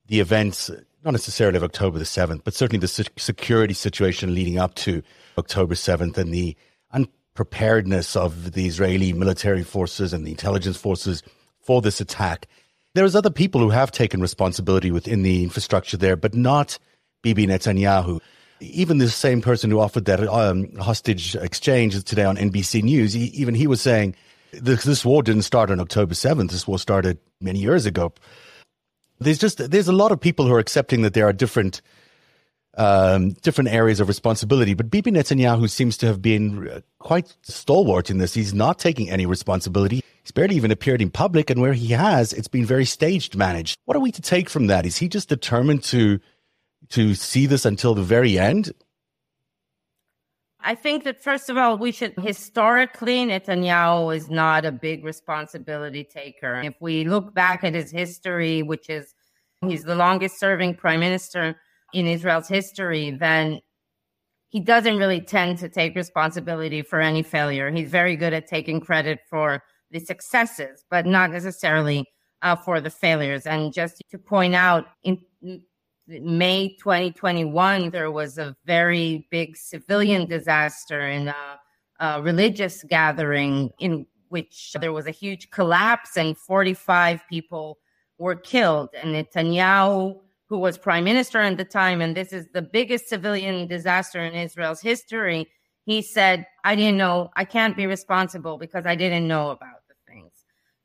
the 0.07 0.19
events, 0.19 0.69
not 1.03 1.11
necessarily 1.11 1.57
of 1.57 1.63
October 1.63 1.97
the 1.97 2.05
7th, 2.05 2.41
but 2.43 2.53
certainly 2.53 2.79
the 2.79 3.09
security 3.17 3.73
situation 3.73 4.35
leading 4.35 4.59
up 4.59 4.75
to 4.75 5.01
October 5.37 5.75
7th 5.75 6.17
and 6.17 6.33
the 6.33 6.55
unpreparedness 6.91 8.15
of 8.15 8.51
the 8.53 8.67
Israeli 8.67 9.11
military 9.11 9.63
forces 9.63 10.13
and 10.13 10.25
the 10.25 10.31
intelligence 10.31 10.77
forces 10.77 11.23
for 11.59 11.81
this 11.81 11.99
attack. 11.99 12.47
There's 12.95 13.13
other 13.13 13.29
people 13.29 13.59
who 13.59 13.71
have 13.71 13.91
taken 13.91 14.21
responsibility 14.21 14.89
within 14.89 15.23
the 15.23 15.43
infrastructure 15.43 15.97
there, 15.97 16.15
but 16.15 16.33
not 16.33 16.79
Bibi 17.23 17.45
Netanyahu. 17.45 18.21
Even 18.61 18.99
the 18.99 19.09
same 19.09 19.41
person 19.41 19.69
who 19.69 19.81
offered 19.81 20.05
that 20.05 20.25
um, 20.29 20.73
hostage 20.77 21.35
exchange 21.35 22.01
today 22.05 22.23
on 22.23 22.37
NBC 22.37 22.83
News, 22.83 23.11
he, 23.11 23.25
even 23.25 23.53
he 23.53 23.67
was 23.67 23.81
saying 23.81 24.15
this, 24.53 24.85
this 24.85 25.03
war 25.03 25.21
didn't 25.23 25.41
start 25.41 25.69
on 25.71 25.81
October 25.81 26.13
7th. 26.13 26.51
This 26.51 26.65
war 26.69 26.79
started 26.79 27.17
many 27.41 27.59
years 27.59 27.85
ago. 27.85 28.13
There's 29.19 29.39
just 29.39 29.69
there's 29.69 29.89
a 29.89 29.93
lot 29.93 30.13
of 30.13 30.21
people 30.21 30.47
who 30.47 30.53
are 30.53 30.59
accepting 30.59 31.01
that 31.01 31.13
there 31.13 31.27
are 31.27 31.33
different 31.33 31.81
um, 32.77 33.31
different 33.41 33.71
areas 33.71 33.99
of 33.99 34.07
responsibility. 34.07 34.73
But 34.73 34.89
Bibi 34.89 35.11
Netanyahu 35.11 35.69
seems 35.69 35.97
to 35.97 36.05
have 36.05 36.21
been 36.21 36.69
uh, 36.69 36.79
quite 36.99 37.35
stalwart 37.41 38.09
in 38.09 38.19
this. 38.19 38.33
He's 38.33 38.53
not 38.53 38.79
taking 38.79 39.09
any 39.09 39.25
responsibility. 39.25 40.01
He's 40.25 40.31
barely 40.31 40.55
even 40.55 40.71
appeared 40.71 41.03
in 41.03 41.11
public, 41.11 41.51
and 41.51 41.61
where 41.61 41.73
he 41.73 41.89
has, 41.89 42.33
it's 42.33 42.47
been 42.47 42.65
very 42.65 42.85
staged 42.85 43.35
managed. 43.35 43.77
What 43.85 43.95
are 43.95 43.99
we 43.99 44.11
to 44.11 44.23
take 44.23 44.49
from 44.49 44.65
that? 44.67 44.83
Is 44.83 44.97
he 44.97 45.07
just 45.07 45.29
determined 45.29 45.83
to 45.83 46.19
to 46.89 47.13
see 47.13 47.45
this 47.45 47.63
until 47.63 47.93
the 47.93 48.01
very 48.01 48.39
end? 48.39 48.71
I 50.59 50.73
think 50.73 51.03
that 51.03 51.23
first 51.23 51.47
of 51.51 51.57
all, 51.57 51.77
we 51.77 51.91
should 51.91 52.15
historically 52.17 53.23
Netanyahu 53.27 54.15
is 54.15 54.27
not 54.27 54.65
a 54.65 54.71
big 54.71 55.05
responsibility 55.05 56.03
taker. 56.03 56.59
If 56.63 56.73
we 56.79 57.03
look 57.03 57.35
back 57.35 57.63
at 57.63 57.75
his 57.75 57.91
history, 57.91 58.63
which 58.63 58.89
is 58.89 59.13
he's 59.61 59.83
the 59.83 59.95
longest 59.95 60.39
serving 60.39 60.73
prime 60.73 61.01
minister 61.01 61.55
in 61.93 62.07
Israel's 62.07 62.47
history, 62.47 63.11
then 63.11 63.59
he 64.49 64.59
doesn't 64.59 64.97
really 64.97 65.21
tend 65.21 65.59
to 65.59 65.69
take 65.69 65.95
responsibility 65.95 66.81
for 66.81 66.99
any 66.99 67.21
failure. 67.21 67.69
He's 67.69 67.91
very 67.91 68.15
good 68.15 68.33
at 68.33 68.47
taking 68.47 68.79
credit 68.79 69.19
for 69.29 69.61
the 69.95 70.05
successes, 70.05 70.83
but 70.89 71.05
not 71.05 71.31
necessarily 71.31 72.05
uh, 72.41 72.55
for 72.55 72.81
the 72.81 72.89
failures. 72.89 73.47
And 73.47 73.73
just 73.73 74.03
to 74.11 74.17
point 74.17 74.53
out, 74.53 74.87
in 75.03 75.19
May 76.07 76.75
2021, 76.77 77.89
there 77.91 78.11
was 78.11 78.37
a 78.37 78.55
very 78.65 79.27
big 79.31 79.55
civilian 79.55 80.27
disaster 80.27 81.07
in 81.07 81.29
a, 81.29 81.59
a 81.99 82.21
religious 82.21 82.83
gathering 82.83 83.71
in 83.79 84.05
which 84.27 84.75
there 84.81 84.91
was 84.91 85.07
a 85.07 85.11
huge 85.11 85.49
collapse 85.49 86.17
and 86.17 86.37
45 86.37 87.21
people 87.29 87.77
were 88.17 88.35
killed. 88.35 88.89
And 89.01 89.15
Netanyahu, 89.15 90.19
who 90.49 90.57
was 90.57 90.77
prime 90.77 91.05
minister 91.05 91.39
at 91.39 91.57
the 91.57 91.63
time, 91.63 92.01
and 92.01 92.17
this 92.17 92.33
is 92.33 92.47
the 92.53 92.61
biggest 92.61 93.07
civilian 93.07 93.67
disaster 93.67 94.23
in 94.23 94.33
Israel's 94.33 94.81
history, 94.81 95.47
he 95.85 96.01
said, 96.01 96.45
I 96.65 96.75
didn't 96.75 96.97
know, 96.97 97.29
I 97.35 97.45
can't 97.45 97.77
be 97.77 97.87
responsible 97.87 98.57
because 98.57 98.85
I 98.85 98.95
didn't 98.95 99.27
know 99.27 99.51
about. 99.51 99.74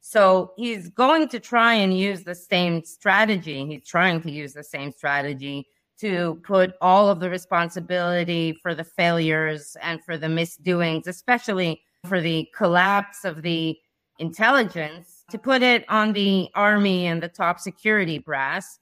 So 0.00 0.52
he's 0.56 0.88
going 0.88 1.28
to 1.28 1.40
try 1.40 1.74
and 1.74 1.96
use 1.96 2.24
the 2.24 2.34
same 2.34 2.82
strategy. 2.84 3.66
He's 3.66 3.86
trying 3.86 4.22
to 4.22 4.30
use 4.30 4.54
the 4.54 4.64
same 4.64 4.92
strategy 4.92 5.66
to 6.00 6.40
put 6.42 6.72
all 6.80 7.10
of 7.10 7.20
the 7.20 7.28
responsibility 7.28 8.58
for 8.62 8.74
the 8.74 8.84
failures 8.84 9.76
and 9.82 10.02
for 10.02 10.16
the 10.16 10.28
misdoings, 10.28 11.06
especially 11.06 11.82
for 12.06 12.20
the 12.20 12.48
collapse 12.56 13.24
of 13.24 13.42
the 13.42 13.76
intelligence, 14.18 15.24
to 15.30 15.38
put 15.38 15.62
it 15.62 15.84
on 15.90 16.14
the 16.14 16.48
army 16.54 17.06
and 17.06 17.22
the 17.22 17.28
top 17.28 17.60
security 17.60 18.18
brass. 18.18 18.78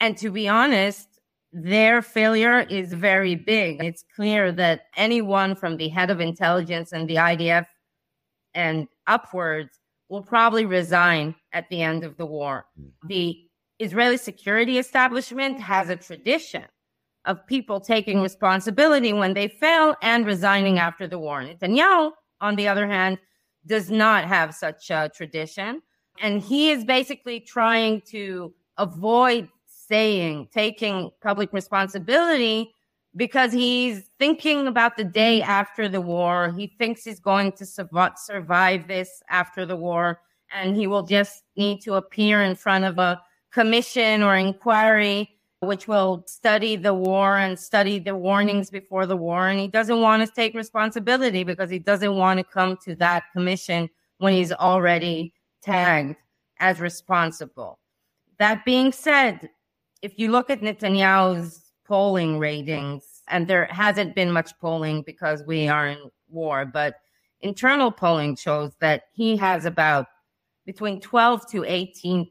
And 0.00 0.16
to 0.16 0.30
be 0.30 0.48
honest, 0.48 1.20
their 1.52 2.00
failure 2.00 2.60
is 2.60 2.92
very 2.92 3.34
big. 3.34 3.82
It's 3.82 4.04
clear 4.14 4.50
that 4.52 4.82
anyone 4.96 5.54
from 5.54 5.76
the 5.76 5.88
head 5.88 6.10
of 6.10 6.20
intelligence 6.20 6.92
and 6.92 7.08
the 7.08 7.16
IDF 7.16 7.66
and 8.54 8.88
upwards 9.06 9.78
will 10.08 10.22
probably 10.22 10.64
resign 10.64 11.34
at 11.52 11.68
the 11.68 11.82
end 11.82 12.04
of 12.04 12.16
the 12.16 12.26
war. 12.26 12.66
Hmm. 12.76 13.08
The 13.08 13.38
Israeli 13.78 14.16
security 14.16 14.78
establishment 14.78 15.60
has 15.60 15.88
a 15.88 15.96
tradition 15.96 16.64
of 17.24 17.46
people 17.46 17.80
taking 17.80 18.20
responsibility 18.20 19.12
when 19.12 19.34
they 19.34 19.48
fail 19.48 19.94
and 20.02 20.26
resigning 20.26 20.78
after 20.78 21.06
the 21.06 21.18
war. 21.18 21.42
Netanyahu, 21.42 22.12
on 22.40 22.56
the 22.56 22.66
other 22.66 22.86
hand, 22.86 23.18
does 23.66 23.90
not 23.90 24.24
have 24.24 24.54
such 24.54 24.90
a 24.90 25.10
tradition. 25.14 25.82
And 26.20 26.40
he 26.40 26.70
is 26.70 26.84
basically 26.84 27.38
trying 27.40 28.00
to 28.10 28.52
avoid 28.78 29.48
saying, 29.66 30.48
taking 30.52 31.10
public 31.22 31.52
responsibility 31.52 32.72
because 33.16 33.52
he's 33.52 34.10
thinking 34.18 34.66
about 34.66 34.96
the 34.96 35.04
day 35.04 35.42
after 35.42 35.88
the 35.88 36.00
war. 36.00 36.54
He 36.56 36.74
thinks 36.78 37.04
he's 37.04 37.20
going 37.20 37.52
to 37.52 37.66
survive 37.66 38.88
this 38.88 39.22
after 39.28 39.66
the 39.66 39.76
war, 39.76 40.20
and 40.52 40.76
he 40.76 40.86
will 40.86 41.02
just 41.02 41.42
need 41.56 41.80
to 41.82 41.94
appear 41.94 42.42
in 42.42 42.54
front 42.54 42.84
of 42.84 42.98
a 42.98 43.20
commission 43.52 44.22
or 44.22 44.36
inquiry 44.36 45.38
which 45.60 45.88
will 45.88 46.22
study 46.26 46.76
the 46.76 46.94
war 46.94 47.36
and 47.36 47.58
study 47.58 47.98
the 47.98 48.14
warnings 48.14 48.70
before 48.70 49.06
the 49.06 49.16
war. 49.16 49.48
And 49.48 49.58
he 49.58 49.66
doesn't 49.68 50.00
want 50.00 50.24
to 50.24 50.32
take 50.32 50.54
responsibility 50.54 51.42
because 51.42 51.70
he 51.70 51.78
doesn't 51.78 52.14
want 52.14 52.38
to 52.38 52.44
come 52.44 52.76
to 52.84 52.94
that 52.96 53.24
commission 53.32 53.90
when 54.18 54.32
he's 54.32 54.52
already 54.52 55.34
tagged 55.62 56.16
as 56.60 56.80
responsible. 56.80 57.78
That 58.38 58.64
being 58.64 58.92
said, 58.92 59.50
if 60.00 60.16
you 60.16 60.30
look 60.30 60.48
at 60.48 60.60
Netanyahu's 60.60 61.67
polling 61.88 62.38
ratings, 62.38 63.22
and 63.28 63.48
there 63.48 63.64
hasn't 63.66 64.14
been 64.14 64.30
much 64.30 64.56
polling 64.60 65.02
because 65.02 65.42
we 65.46 65.66
are 65.66 65.88
in 65.88 66.10
war, 66.28 66.64
but 66.64 66.96
internal 67.40 67.90
polling 67.90 68.36
shows 68.36 68.72
that 68.80 69.04
he 69.12 69.36
has 69.38 69.64
about 69.64 70.06
between 70.66 71.00
12 71.00 71.50
to 71.50 71.64
18 71.64 72.30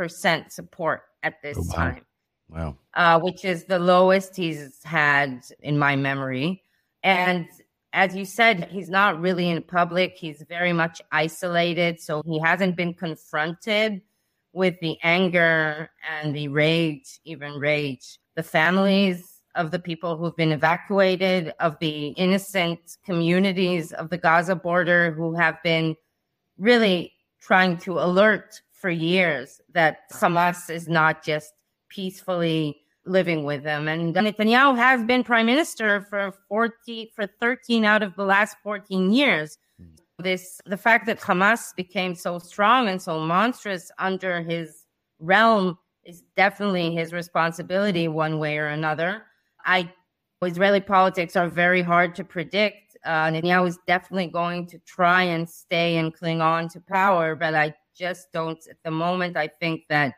percent 0.00 0.50
support 0.50 1.02
at 1.22 1.42
this 1.42 1.58
oh, 1.58 1.64
wow. 1.68 1.74
time. 1.74 2.06
Wow. 2.48 2.76
Uh, 2.94 3.20
which 3.20 3.44
is 3.44 3.64
the 3.64 3.78
lowest 3.78 4.34
he's 4.34 4.82
had 4.82 5.42
in 5.60 5.78
my 5.78 5.94
memory. 5.94 6.62
And 7.02 7.46
as 7.92 8.16
you 8.16 8.24
said, 8.24 8.68
he's 8.70 8.88
not 8.88 9.20
really 9.20 9.50
in 9.50 9.62
public. 9.62 10.16
He's 10.16 10.42
very 10.48 10.72
much 10.72 11.02
isolated. 11.12 12.00
So 12.00 12.22
he 12.24 12.38
hasn't 12.38 12.76
been 12.76 12.94
confronted 12.94 14.00
with 14.54 14.80
the 14.80 14.96
anger 15.02 15.90
and 16.10 16.34
the 16.34 16.48
rage, 16.48 17.20
even 17.24 17.52
rage. 17.58 18.19
The 18.36 18.42
families 18.42 19.42
of 19.54 19.70
the 19.70 19.78
people 19.78 20.16
who've 20.16 20.36
been 20.36 20.52
evacuated, 20.52 21.52
of 21.60 21.78
the 21.80 22.08
innocent 22.08 22.96
communities 23.04 23.92
of 23.92 24.10
the 24.10 24.18
Gaza 24.18 24.54
border 24.54 25.10
who 25.12 25.34
have 25.34 25.62
been 25.62 25.96
really 26.58 27.12
trying 27.40 27.76
to 27.78 27.98
alert 27.98 28.60
for 28.72 28.90
years 28.90 29.60
that 29.72 30.10
Hamas 30.12 30.70
is 30.70 30.88
not 30.88 31.24
just 31.24 31.52
peacefully 31.88 32.82
living 33.04 33.44
with 33.44 33.64
them. 33.64 33.88
And 33.88 34.14
Netanyahu 34.14 34.76
has 34.76 35.02
been 35.04 35.24
prime 35.24 35.46
minister 35.46 36.02
for 36.02 36.32
40, 36.48 37.12
for 37.14 37.26
13 37.26 37.84
out 37.84 38.02
of 38.02 38.14
the 38.14 38.24
last 38.24 38.56
14 38.62 39.12
years 39.12 39.58
this 40.22 40.60
the 40.66 40.76
fact 40.76 41.06
that 41.06 41.20
Hamas 41.20 41.74
became 41.74 42.14
so 42.14 42.38
strong 42.38 42.88
and 42.88 43.00
so 43.00 43.20
monstrous 43.20 43.90
under 43.98 44.42
his 44.42 44.84
realm 45.18 45.78
is 46.10 46.24
definitely 46.36 46.92
his 46.92 47.12
responsibility 47.12 48.08
one 48.08 48.38
way 48.38 48.58
or 48.58 48.66
another. 48.66 49.22
I 49.64 49.92
Israeli 50.42 50.80
politics 50.80 51.36
are 51.36 51.48
very 51.48 51.82
hard 51.82 52.14
to 52.16 52.24
predict. 52.24 52.96
Uh, 53.04 53.28
Netanyahu 53.28 53.68
is 53.68 53.78
definitely 53.86 54.28
going 54.28 54.66
to 54.68 54.78
try 54.80 55.22
and 55.22 55.48
stay 55.48 55.98
and 55.98 56.14
cling 56.14 56.40
on 56.40 56.68
to 56.70 56.80
power, 56.80 57.36
but 57.36 57.54
I 57.54 57.74
just 57.94 58.32
don't 58.32 58.58
at 58.68 58.78
the 58.82 58.90
moment. 58.90 59.36
I 59.36 59.48
think 59.48 59.82
that 59.88 60.14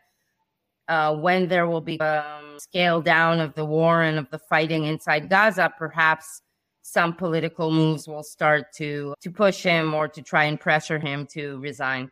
uh, 0.88 1.14
when 1.16 1.48
there 1.48 1.66
will 1.66 1.80
be 1.80 1.98
a 2.00 2.24
um, 2.24 2.58
scale 2.58 3.00
down 3.02 3.40
of 3.40 3.54
the 3.54 3.64
war 3.64 4.02
and 4.02 4.18
of 4.18 4.30
the 4.30 4.38
fighting 4.38 4.84
inside 4.84 5.28
Gaza, 5.28 5.72
perhaps 5.76 6.42
some 6.82 7.14
political 7.14 7.70
moves 7.70 8.06
will 8.08 8.22
start 8.22 8.72
to 8.74 9.14
to 9.20 9.30
push 9.30 9.62
him 9.62 9.94
or 9.94 10.08
to 10.08 10.22
try 10.22 10.44
and 10.44 10.58
pressure 10.58 10.98
him 10.98 11.26
to 11.26 11.58
resign. 11.58 12.10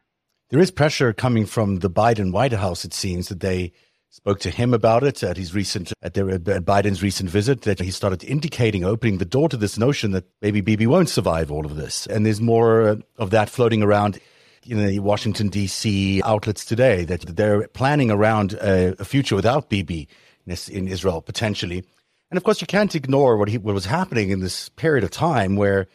There 0.50 0.58
is 0.60 0.72
pressure 0.72 1.12
coming 1.12 1.46
from 1.46 1.78
the 1.78 1.88
Biden 1.88 2.32
White 2.32 2.52
House. 2.52 2.84
It 2.84 2.92
seems 2.92 3.28
that 3.28 3.38
they 3.38 3.70
spoke 4.08 4.40
to 4.40 4.50
him 4.50 4.74
about 4.74 5.04
it 5.04 5.22
at 5.22 5.36
his 5.36 5.54
recent 5.54 5.92
at, 6.02 6.14
their, 6.14 6.28
at 6.28 6.42
Biden's 6.42 7.04
recent 7.04 7.30
visit. 7.30 7.62
That 7.62 7.78
he 7.78 7.92
started 7.92 8.24
indicating, 8.24 8.84
opening 8.84 9.18
the 9.18 9.24
door 9.24 9.48
to 9.48 9.56
this 9.56 9.78
notion 9.78 10.10
that 10.10 10.24
maybe 10.42 10.60
Bibi 10.60 10.88
won't 10.88 11.08
survive 11.08 11.52
all 11.52 11.64
of 11.64 11.76
this, 11.76 12.08
and 12.08 12.26
there's 12.26 12.40
more 12.40 12.88
uh, 12.88 12.96
of 13.16 13.30
that 13.30 13.48
floating 13.48 13.80
around 13.80 14.18
in 14.66 14.84
the 14.84 14.98
Washington 14.98 15.50
D.C. 15.50 16.20
outlets 16.24 16.64
today 16.64 17.04
that 17.04 17.20
they're 17.36 17.68
planning 17.68 18.10
around 18.10 18.54
a, 18.54 19.00
a 19.00 19.04
future 19.04 19.36
without 19.36 19.70
Bibi 19.70 20.08
in 20.46 20.88
Israel 20.88 21.22
potentially. 21.22 21.84
And 22.30 22.36
of 22.36 22.42
course, 22.42 22.60
you 22.60 22.66
can't 22.66 22.94
ignore 22.96 23.36
what, 23.36 23.48
he, 23.48 23.58
what 23.58 23.74
was 23.74 23.86
happening 23.86 24.30
in 24.30 24.40
this 24.40 24.68
period 24.70 25.04
of 25.04 25.10
time 25.10 25.54
where 25.54 25.86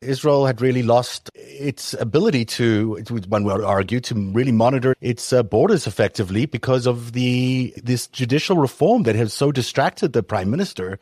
Israel 0.00 0.46
had 0.46 0.60
really 0.60 0.82
lost 0.82 1.30
its 1.34 1.94
ability 1.94 2.44
to, 2.46 3.02
one 3.28 3.44
would 3.44 3.62
argue, 3.62 4.00
to 4.00 4.14
really 4.32 4.52
monitor 4.52 4.94
its 5.00 5.32
uh, 5.32 5.42
borders 5.42 5.86
effectively 5.86 6.46
because 6.46 6.86
of 6.86 7.12
the 7.12 7.74
this 7.76 8.06
judicial 8.06 8.56
reform 8.56 9.02
that 9.02 9.14
has 9.14 9.34
so 9.34 9.52
distracted 9.52 10.12
the 10.12 10.22
prime 10.22 10.50
minister 10.50 10.98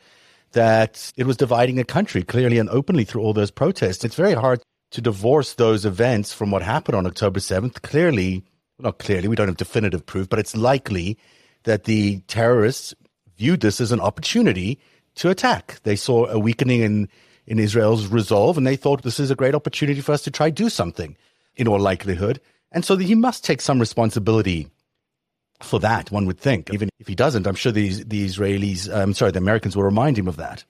that 0.51 1.11
it 1.15 1.25
was 1.25 1.37
dividing 1.37 1.79
a 1.79 1.83
country 1.83 2.23
clearly 2.23 2.57
and 2.57 2.69
openly 2.69 3.05
through 3.05 3.21
all 3.21 3.33
those 3.33 3.51
protests. 3.51 4.03
It's 4.03 4.15
very 4.15 4.33
hard 4.33 4.61
to 4.91 5.01
divorce 5.01 5.53
those 5.53 5.85
events 5.85 6.33
from 6.33 6.51
what 6.51 6.61
happened 6.61 6.95
on 6.95 7.05
October 7.05 7.39
7th. 7.39 7.81
Clearly, 7.83 8.43
not 8.79 8.99
clearly, 8.99 9.27
we 9.27 9.35
don't 9.35 9.47
have 9.47 9.57
definitive 9.57 10.05
proof, 10.05 10.27
but 10.27 10.39
it's 10.39 10.57
likely 10.57 11.17
that 11.63 11.83
the 11.83 12.19
terrorists 12.27 12.93
viewed 13.37 13.61
this 13.61 13.79
as 13.79 13.91
an 13.91 13.99
opportunity 14.01 14.79
to 15.15 15.29
attack. 15.29 15.79
They 15.83 15.95
saw 15.95 16.25
a 16.25 16.39
weakening 16.39 16.81
in, 16.81 17.09
in 17.49 17.59
Israel's 17.59 18.07
resolve, 18.07 18.57
and 18.57 18.65
they 18.65 18.75
thought 18.77 19.01
this 19.01 19.19
is 19.19 19.31
a 19.31 19.35
great 19.35 19.55
opportunity 19.55 19.99
for 19.99 20.13
us 20.13 20.21
to 20.21 20.31
try 20.31 20.49
do 20.49 20.69
something, 20.69 21.17
in 21.55 21.67
all 21.67 21.79
likelihood. 21.79 22.39
And 22.71 22.85
so 22.85 22.95
he 22.95 23.15
must 23.15 23.43
take 23.43 23.59
some 23.59 23.79
responsibility 23.79 24.69
for 25.61 25.79
that, 25.79 26.11
one 26.11 26.25
would 26.27 26.39
think. 26.39 26.71
Even 26.71 26.89
if 26.99 27.07
he 27.07 27.15
doesn't, 27.15 27.47
I'm 27.47 27.55
sure 27.55 27.71
the, 27.71 28.03
the 28.03 28.25
Israelis, 28.25 28.87
I'm 28.87 29.09
um, 29.09 29.13
sorry, 29.13 29.31
the 29.31 29.39
Americans 29.39 29.75
will 29.75 29.83
remind 29.83 30.17
him 30.17 30.27
of 30.27 30.37
that. 30.37 30.63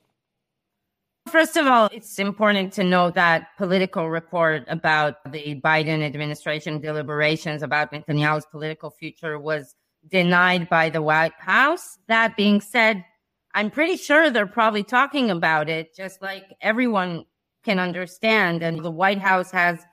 First 1.27 1.57
of 1.57 1.67
all, 1.67 1.89
it's 1.91 2.17
important 2.17 2.74
to 2.74 2.83
note 2.83 3.13
that 3.13 3.50
political 3.57 4.09
report 4.09 4.63
about 4.67 5.31
the 5.31 5.59
Biden 5.62 6.01
administration 6.01 6.79
deliberations 6.79 7.62
about 7.62 7.91
Netanyahu's 7.91 8.48
political 8.48 8.89
future 8.89 9.38
was 9.38 9.75
denied 10.09 10.69
by 10.69 10.89
the 10.89 11.03
White 11.03 11.33
House. 11.38 12.00
That 12.07 12.36
being 12.36 12.62
said, 12.62 13.05
I'm 13.53 13.72
pretty 13.72 13.98
sure 13.98 14.29
they're 14.29 14.46
probably 14.46 14.84
talking 14.84 15.32
about 15.32 15.70
it, 15.70 15.96
just 15.96 16.22
like 16.22 16.46
everyone 16.62 17.25
can 17.63 17.79
understand. 17.79 18.62
And 18.63 18.84
the 18.84 18.91
White 18.91 19.20
House 19.20 19.51
has 19.51 19.86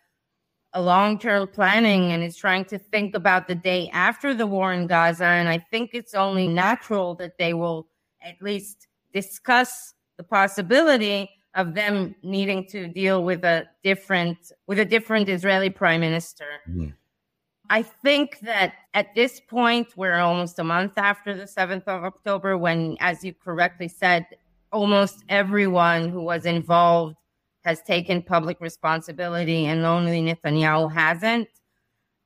a 0.72 0.82
long 0.82 1.18
term 1.18 1.48
planning 1.48 2.12
and 2.12 2.22
is 2.22 2.36
trying 2.36 2.64
to 2.66 2.78
think 2.78 3.14
about 3.14 3.48
the 3.48 3.54
day 3.54 3.88
after 3.92 4.34
the 4.34 4.46
war 4.46 4.72
in 4.72 4.86
Gaza. 4.86 5.24
And 5.24 5.48
I 5.48 5.58
think 5.70 5.90
it's 5.94 6.14
only 6.14 6.46
natural 6.46 7.14
that 7.16 7.38
they 7.38 7.54
will 7.54 7.88
at 8.22 8.40
least 8.42 8.88
discuss 9.12 9.94
the 10.18 10.22
possibility 10.22 11.30
of 11.54 11.74
them 11.74 12.14
needing 12.22 12.66
to 12.66 12.86
deal 12.88 13.24
with 13.24 13.42
a 13.44 13.64
different 13.82 14.36
with 14.66 14.78
a 14.78 14.84
different 14.84 15.28
Israeli 15.28 15.70
prime 15.70 16.00
minister. 16.00 16.60
Mm. 16.68 16.92
I 17.68 17.82
think 17.82 18.40
that 18.40 18.74
at 18.94 19.14
this 19.14 19.40
point 19.40 19.88
we're 19.96 20.18
almost 20.18 20.58
a 20.58 20.64
month 20.64 20.92
after 20.96 21.34
the 21.34 21.44
7th 21.44 21.84
of 21.88 22.04
October 22.04 22.56
when 22.56 22.96
as 23.00 23.24
you 23.24 23.34
correctly 23.34 23.88
said 23.88 24.26
almost 24.72 25.24
everyone 25.28 26.08
who 26.08 26.22
was 26.22 26.46
involved 26.46 27.16
has 27.64 27.82
taken 27.82 28.22
public 28.22 28.60
responsibility 28.60 29.66
and 29.66 29.84
only 29.84 30.22
Netanyahu 30.22 30.92
hasn't. 30.92 31.48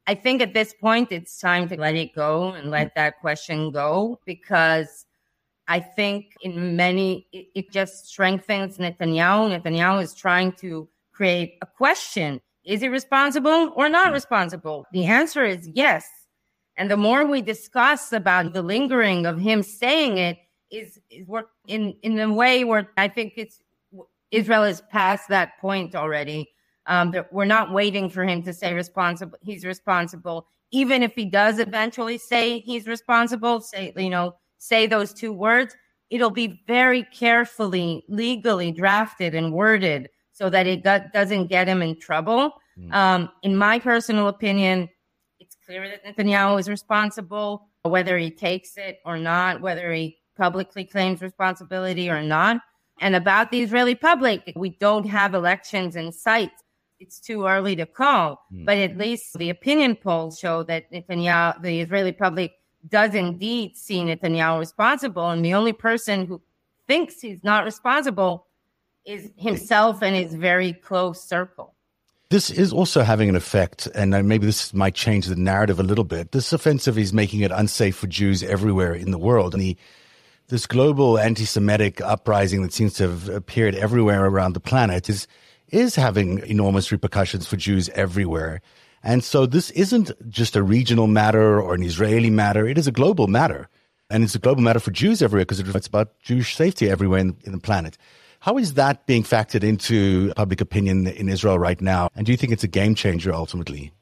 I 0.07 0.15
think 0.15 0.43
at 0.43 0.53
this 0.53 0.75
point 0.75 1.13
it's 1.13 1.39
time 1.39 1.69
to 1.69 1.77
let 1.77 1.95
it 1.95 2.15
go 2.15 2.53
and 2.53 2.71
let 2.71 2.95
that 2.95 3.21
question 3.21 3.71
go 3.71 4.21
because 4.27 5.07
I 5.69 5.81
think 5.81 6.35
in 6.43 6.77
many, 6.77 7.29
it, 7.33 7.47
it 7.55 7.71
just 7.71 8.09
strengthens 8.09 8.79
Netanyahu. 8.79 9.63
Netanyahu 9.63 10.03
is 10.03 10.15
trying 10.15 10.53
to 10.55 10.89
create 11.13 11.59
a 11.63 11.67
question. 11.67 12.41
Is 12.71 12.83
he 12.83 12.89
responsible 12.89 13.73
or 13.75 13.89
not 13.89 14.13
responsible? 14.13 14.87
The 14.93 15.05
answer 15.05 15.45
is 15.45 15.69
yes. 15.75 16.09
And 16.77 16.89
the 16.89 16.97
more 16.97 17.27
we 17.27 17.43
discuss 17.43 18.13
about 18.13 18.53
the 18.53 18.63
lingering 18.63 19.27
of 19.27 19.41
him 19.41 19.65
saying 19.65 20.19
it 20.19 20.39
is, 20.71 21.01
is 21.11 21.27
work 21.27 21.49
in, 21.67 21.97
in 22.05 22.21
a 22.21 22.33
way 22.33 22.63
where 22.63 22.89
I 22.97 23.09
think 23.09 23.33
it's 23.37 23.61
Israel 24.31 24.63
is 24.63 24.83
past 24.83 25.29
that 25.31 25.59
point 25.61 25.97
already. 25.97 26.49
Um, 26.87 27.13
we're 27.33 27.45
not 27.45 27.73
waiting 27.73 28.09
for 28.09 28.23
him 28.23 28.41
to 28.45 28.53
say 28.53 28.73
responsible. 28.73 29.37
He's 29.43 29.65
responsible. 29.65 30.47
Even 30.71 31.03
if 31.03 31.13
he 31.17 31.25
does 31.25 31.59
eventually 31.59 32.19
say 32.19 32.61
he's 32.61 32.87
responsible, 32.87 33.61
say, 33.63 33.93
you 33.97 34.11
know, 34.11 34.37
say 34.59 34.87
those 34.87 35.13
two 35.13 35.33
words, 35.33 35.75
it'll 36.09 36.31
be 36.31 36.63
very 36.69 37.03
carefully, 37.13 38.05
legally 38.09 38.71
drafted 38.71 39.35
and 39.35 39.53
worded 39.53 40.09
so 40.41 40.49
that 40.49 40.67
it 40.67 40.83
do- 40.83 41.05
doesn't 41.13 41.49
get 41.49 41.69
him 41.69 41.83
in 41.83 41.99
trouble. 42.01 42.53
Mm. 42.81 42.95
Um, 42.95 43.29
in 43.43 43.57
my 43.57 43.79
personal 43.79 44.29
opinion, 44.29 44.89
it's 45.39 45.57
clear 45.67 45.89
that 45.89 46.05
Netanyahu 46.05 46.59
is 46.59 46.69
responsible, 46.69 47.69
whether 47.83 48.19
he 48.19 48.31
takes 48.31 48.77
it 48.77 49.01
or 49.05 49.19
not, 49.19 49.61
whether 49.61 49.93
he 49.93 50.19
publicly 50.37 50.85
claims 50.85 51.21
responsibility 51.23 52.09
or 52.09 52.23
not. 52.23 52.61
And 53.01 53.17
about 53.17 53.51
the 53.51 53.61
Israeli 53.61 53.95
public, 53.95 54.53
we 54.57 54.71
don't 54.71 55.07
have 55.07 55.35
elections 55.35 55.97
in 55.97 56.13
sight. 56.13 56.53
It's 56.99 57.19
too 57.19 57.47
early 57.47 57.75
to 57.77 57.87
call, 57.87 58.45
mm. 58.53 58.67
but 58.67 58.77
at 58.77 58.99
least 58.99 59.39
the 59.39 59.51
opinion 59.51 59.97
polls 59.97 60.39
show 60.39 60.63
that 60.65 60.91
Netanyahu, 60.93 61.63
the 61.63 61.81
Israeli 61.81 62.13
public, 62.13 62.53
does 62.89 63.15
indeed 63.15 63.77
see 63.77 64.01
Netanyahu 64.01 64.59
responsible. 64.59 65.31
And 65.31 65.45
the 65.45 65.55
only 65.55 65.73
person 65.73 66.27
who 66.27 66.41
thinks 66.87 67.21
he's 67.21 67.43
not 67.45 67.65
responsible 67.65 68.47
is 69.07 69.31
himself 69.37 70.03
and 70.03 70.15
his 70.15 70.35
very 70.35 70.73
close 70.73 71.23
circle. 71.23 71.75
This 72.31 72.49
is 72.49 72.73
also 72.73 73.03
having 73.03 73.29
an 73.29 73.35
effect, 73.35 73.89
and 73.93 74.15
uh, 74.15 74.23
maybe 74.23 74.47
this 74.47 74.73
might 74.73 74.95
change 74.95 75.27
the 75.27 75.35
narrative 75.35 75.81
a 75.81 75.83
little 75.83 76.05
bit. 76.05 76.31
This 76.31 76.53
offensive 76.53 76.97
is 76.97 77.13
making 77.13 77.41
it 77.41 77.51
unsafe 77.51 77.97
for 77.97 78.07
Jews 78.07 78.45
everywhere 78.45 78.95
in 78.95 79.11
the 79.11 79.19
world. 79.19 79.53
And 79.53 79.61
the 79.61 79.77
this 80.47 80.65
global 80.67 81.19
anti-Semitic 81.19 82.01
uprising 82.01 82.63
that 82.63 82.73
seems 82.73 82.95
to 82.95 83.05
have 83.05 83.29
appeared 83.29 83.75
everywhere 83.75 84.25
around 84.27 84.53
the 84.53 84.61
planet 84.61 85.09
is 85.09 85.27
is 85.71 85.97
having 85.97 86.39
enormous 86.47 86.93
repercussions 86.93 87.49
for 87.49 87.57
Jews 87.57 87.89
everywhere. 87.91 88.61
And 89.03 89.25
so 89.25 89.45
this 89.45 89.71
isn't 89.73 90.13
just 90.31 90.55
a 90.55 90.63
regional 90.63 91.09
matter 91.09 91.61
or 91.61 91.75
an 91.75 91.83
Israeli 91.83 92.31
matter. 92.31 92.65
It 92.65 92.79
is 92.79 92.87
a 92.87 92.93
global 92.93 93.27
matter. 93.27 93.69
And 94.09 94.23
it's 94.23 94.37
a 94.37 94.41
global 94.41 94.63
matter 94.63 94.81
for 94.81 94.93
Jews 94.93 95.21
everywhere 95.21 95.47
because 95.47 95.59
it's 95.59 95.87
about 95.87 96.19
Jewish 96.21 96.55
safety 96.55 96.89
everywhere 96.91 97.21
in, 97.21 97.37
in 97.43 97.53
the 97.53 97.59
planet. 97.59 97.99
How 98.41 98.57
is 98.57 98.75
that 98.75 99.07
being 99.07 99.23
factored 99.23 99.63
into 99.63 100.33
public 100.35 100.61
opinion 100.61 101.07
in 101.07 101.29
Israel 101.29 101.59
right 101.59 101.81
now? 101.81 102.09
And 102.15 102.25
do 102.25 102.33
you 102.33 102.39
think 102.39 102.53
it's 102.53 102.65
a 102.65 102.69
game 102.69 102.95
changer 102.95 103.33
ultimately? 103.33 103.93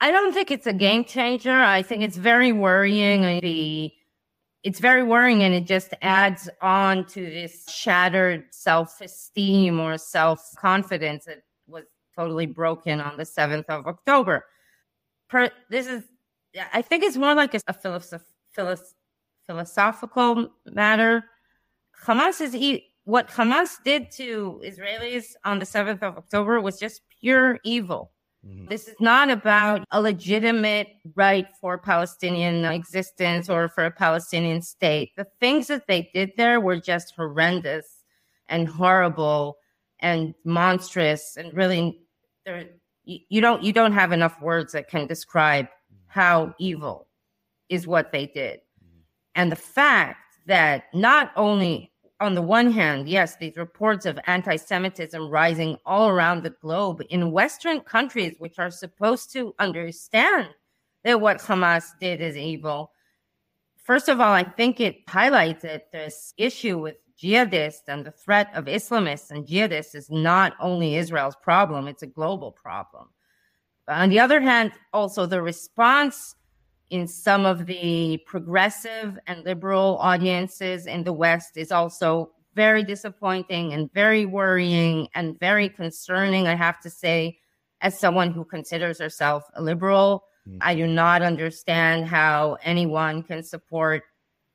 I 0.00 0.12
don't 0.12 0.32
think 0.32 0.52
it's 0.52 0.66
a 0.66 0.72
game 0.72 1.04
changer. 1.04 1.50
I 1.52 1.82
think 1.82 2.04
it's 2.04 2.16
very 2.16 2.52
worrying. 2.52 3.40
The 3.40 3.92
it's 4.62 4.80
very 4.80 5.02
worrying 5.02 5.42
and 5.42 5.54
it 5.54 5.64
just 5.64 5.94
adds 6.02 6.48
on 6.60 7.04
to 7.06 7.20
this 7.20 7.68
shattered 7.68 8.44
self-esteem 8.50 9.78
or 9.78 9.96
self-confidence 9.96 11.26
that 11.26 11.42
was 11.66 11.84
totally 12.16 12.46
broken 12.46 13.00
on 13.00 13.16
the 13.16 13.22
7th 13.22 13.64
of 13.68 13.86
october 13.86 14.44
per, 15.28 15.48
this 15.70 15.86
is 15.86 16.02
i 16.72 16.82
think 16.82 17.04
it's 17.04 17.16
more 17.16 17.34
like 17.34 17.54
a, 17.54 17.60
a 17.68 17.72
philosoph- 17.72 18.22
philosoph- 18.56 18.94
philosophical 19.46 20.50
matter 20.66 21.24
hamas 22.04 22.40
is 22.40 22.80
what 23.04 23.28
hamas 23.28 23.76
did 23.84 24.10
to 24.10 24.60
israelis 24.64 25.32
on 25.44 25.58
the 25.58 25.64
7th 25.64 26.02
of 26.02 26.18
october 26.18 26.60
was 26.60 26.78
just 26.78 27.02
pure 27.20 27.58
evil 27.64 28.12
Mm-hmm. 28.46 28.66
This 28.68 28.88
is 28.88 28.94
not 29.00 29.30
about 29.30 29.84
a 29.90 30.00
legitimate 30.00 30.88
right 31.14 31.46
for 31.60 31.76
Palestinian 31.76 32.64
existence 32.64 33.48
or 33.48 33.68
for 33.68 33.84
a 33.84 33.90
Palestinian 33.90 34.62
state. 34.62 35.12
The 35.16 35.26
things 35.40 35.66
that 35.66 35.86
they 35.86 36.10
did 36.14 36.32
there 36.36 36.60
were 36.60 36.78
just 36.78 37.14
horrendous 37.16 38.04
and 38.48 38.68
horrible 38.68 39.58
and 40.00 40.34
monstrous 40.44 41.36
and 41.36 41.52
really 41.52 42.00
you 43.04 43.40
don't 43.40 43.62
you 43.62 43.72
don't 43.72 43.92
have 43.92 44.12
enough 44.12 44.40
words 44.40 44.72
that 44.72 44.88
can 44.88 45.06
describe 45.06 45.66
how 46.06 46.54
evil 46.58 47.08
is 47.68 47.86
what 47.86 48.12
they 48.12 48.26
did. 48.26 48.60
Mm-hmm. 48.60 49.00
And 49.34 49.52
the 49.52 49.56
fact 49.56 50.27
that 50.48 50.84
not 50.92 51.30
only 51.36 51.92
on 52.20 52.34
the 52.34 52.42
one 52.42 52.72
hand, 52.72 53.08
yes, 53.08 53.36
these 53.36 53.56
reports 53.56 54.04
of 54.04 54.18
anti 54.26 54.56
Semitism 54.56 55.30
rising 55.30 55.76
all 55.86 56.08
around 56.08 56.42
the 56.42 56.50
globe 56.50 57.00
in 57.10 57.30
Western 57.30 57.80
countries, 57.80 58.34
which 58.38 58.58
are 58.58 58.70
supposed 58.70 59.32
to 59.32 59.54
understand 59.60 60.48
that 61.04 61.20
what 61.20 61.38
Hamas 61.38 61.92
did 62.00 62.20
is 62.20 62.36
evil. 62.36 62.90
First 63.76 64.08
of 64.08 64.20
all, 64.20 64.32
I 64.32 64.42
think 64.42 64.80
it 64.80 64.96
highlights 65.08 65.62
that 65.62 65.92
this 65.92 66.34
issue 66.36 66.78
with 66.78 66.96
jihadists 67.22 67.88
and 67.88 68.04
the 68.04 68.10
threat 68.10 68.50
of 68.54 68.64
Islamists 68.64 69.30
and 69.30 69.46
jihadists 69.46 69.94
is 69.94 70.10
not 70.10 70.54
only 70.60 70.96
Israel's 70.96 71.36
problem, 71.36 71.86
it's 71.86 72.02
a 72.02 72.06
global 72.06 72.52
problem. 72.52 73.08
On 73.86 74.08
the 74.10 74.20
other 74.20 74.40
hand, 74.40 74.72
also 74.92 75.24
the 75.24 75.40
response 75.40 76.34
in 76.90 77.06
some 77.06 77.44
of 77.44 77.66
the 77.66 78.18
progressive 78.26 79.18
and 79.26 79.44
liberal 79.44 79.98
audiences 80.00 80.86
in 80.86 81.04
the 81.04 81.12
West 81.12 81.56
is 81.56 81.70
also 81.70 82.32
very 82.54 82.82
disappointing 82.82 83.72
and 83.72 83.92
very 83.92 84.24
worrying 84.26 85.08
and 85.14 85.38
very 85.38 85.68
concerning, 85.68 86.46
I 86.48 86.54
have 86.54 86.80
to 86.80 86.90
say. 86.90 87.38
as 87.80 87.98
someone 87.98 88.32
who 88.32 88.44
considers 88.44 88.98
herself 88.98 89.44
a 89.54 89.62
liberal. 89.62 90.24
Mm. 90.48 90.58
I 90.60 90.74
do 90.74 90.86
not 90.86 91.22
understand 91.22 92.06
how 92.06 92.58
anyone 92.62 93.22
can 93.22 93.42
support 93.42 94.02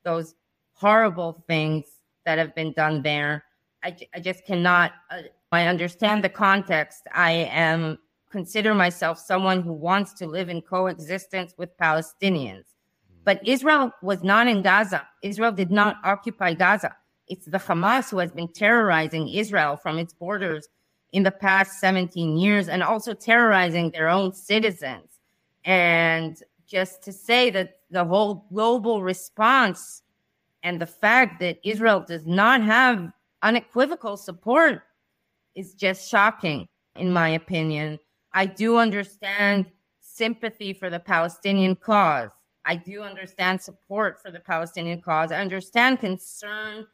those 0.04 0.36
horrible 0.74 1.43
things 1.48 1.86
that 2.26 2.38
have 2.38 2.54
been 2.56 2.74
done 2.74 3.02
there. 3.02 3.46
I, 3.84 3.96
I 4.13 4.19
just 4.19 4.46
cannot. 4.46 4.91
Uh, 5.10 5.24
I 5.52 5.67
understand 5.67 6.24
the 6.24 6.30
context. 6.30 7.04
I 7.13 7.32
am 7.52 8.00
consider 8.34 8.74
myself 8.74 9.19
someone 9.19 9.62
who 9.62 9.72
wants 9.72 10.12
to 10.15 10.26
live 10.26 10.50
in 10.50 10.60
coexistence 10.60 11.54
with 11.56 11.78
Palestinians. 11.78 12.65
Hmm. 13.08 13.24
But 13.24 13.48
Israel 13.48 13.91
was 14.02 14.24
not 14.24 14.48
in 14.48 14.63
Gaza. 14.63 15.08
Israel 15.22 15.52
did 15.52 15.72
not 15.72 15.98
occupy 16.04 16.56
Gaza. 16.56 16.91
It's 17.28 17.46
the 17.46 17.60
Hamas 17.60 18.10
who 18.10 18.17
has 18.17 18.32
been 18.32 18.52
terrorizing 18.52 19.30
Israel 19.30 19.78
from 19.78 20.00
its 20.00 20.13
borders 20.13 20.67
in 21.13 21.22
the 21.24 21.32
past 21.32 21.80
17 21.80 22.36
years 22.38 22.67
and 22.67 22.82
also 22.82 23.13
terrorizing 23.13 23.91
their 23.91 24.10
own 24.10 24.34
citizens. 24.34 25.19
And 25.63 26.36
just 26.65 27.04
to 27.04 27.13
say 27.13 27.52
that 27.52 27.76
the 27.91 28.04
whole 28.04 28.48
global 28.52 29.04
response 29.04 30.02
and 30.63 30.82
the 30.82 30.88
fact 30.88 31.39
that 31.41 31.60
Israel 31.63 32.04
does 32.06 32.26
not 32.26 32.63
have 32.63 33.12
unequivocal 33.43 34.17
support 34.17 34.82
is 35.54 35.76
just 35.76 36.10
shocking, 36.10 36.67
in 36.96 37.13
my 37.13 37.30
opinion. 37.30 38.00
I 38.34 38.46
do 38.46 38.78
understand 38.78 39.65
sympathy 40.00 40.74
for 40.74 40.89
the 40.89 41.00
Palestinian 41.00 41.76
cause. 41.76 42.30
I 42.65 42.76
do 42.76 43.02
understand 43.02 43.62
support 43.62 44.22
for 44.22 44.32
the 44.32 44.39
Palestinian 44.39 45.02
cause. 45.02 45.32
I 45.32 45.41
understand 45.41 46.00
concern 46.00 46.88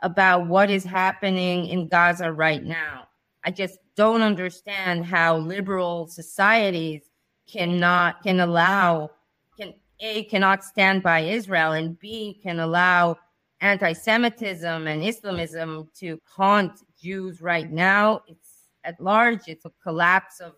about 0.00 0.46
what 0.46 0.70
is 0.70 0.84
happening 0.84 1.66
in 1.66 1.88
Gaza 1.88 2.32
right 2.32 2.62
now. 2.62 3.08
I 3.44 3.50
just 3.50 3.78
don't 3.96 4.22
understand 4.22 5.04
how 5.04 5.38
liberal 5.38 6.06
societies 6.06 7.10
cannot 7.48 8.22
can 8.22 8.40
allow 8.40 9.10
can 9.58 9.72
a 10.00 10.24
cannot 10.24 10.62
stand 10.62 11.02
by 11.02 11.20
Israel 11.20 11.72
and 11.72 11.98
b 11.98 12.38
can 12.42 12.60
allow 12.60 13.16
anti-Semitism 13.60 14.86
and 14.86 15.02
Islamism 15.02 15.88
to 15.94 16.20
haunt 16.24 16.84
Jews 17.00 17.40
right 17.40 17.70
now. 17.70 18.20
It's 18.28 18.68
at 18.84 19.00
large. 19.00 19.48
It's 19.48 19.64
a 19.64 19.72
collapse 19.82 20.40
of 20.40 20.52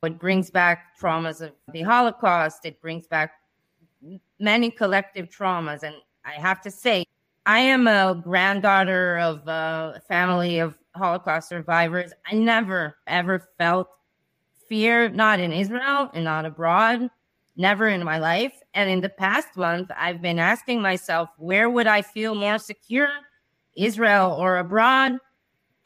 what 0.00 0.18
brings 0.18 0.50
back 0.50 0.98
traumas 0.98 1.42
of 1.42 1.52
the 1.72 1.82
Holocaust. 1.82 2.64
It 2.64 2.80
brings 2.80 3.06
back 3.06 3.32
many 4.38 4.70
collective 4.70 5.28
traumas, 5.28 5.82
and 5.82 5.94
I 6.24 6.32
have 6.32 6.60
to 6.62 6.70
say, 6.70 7.04
I 7.46 7.60
am 7.60 7.86
a 7.86 8.20
granddaughter 8.22 9.18
of 9.18 9.46
a 9.46 10.00
family 10.08 10.58
of 10.58 10.78
Holocaust 10.94 11.48
survivors. 11.48 12.12
I 12.26 12.34
never 12.34 12.96
ever 13.06 13.48
felt 13.58 13.88
fear, 14.68 15.08
not 15.08 15.40
in 15.40 15.52
Israel 15.52 16.10
and 16.14 16.24
not 16.24 16.46
abroad, 16.46 17.10
never 17.56 17.88
in 17.88 18.02
my 18.04 18.18
life. 18.18 18.54
And 18.74 18.88
in 18.88 19.00
the 19.00 19.08
past 19.08 19.56
month, 19.56 19.90
I've 19.96 20.22
been 20.22 20.38
asking 20.38 20.80
myself, 20.80 21.28
where 21.36 21.68
would 21.68 21.86
I 21.86 22.02
feel 22.02 22.34
more 22.34 22.58
secure, 22.58 23.10
Israel 23.76 24.32
or 24.32 24.58
abroad? 24.58 25.18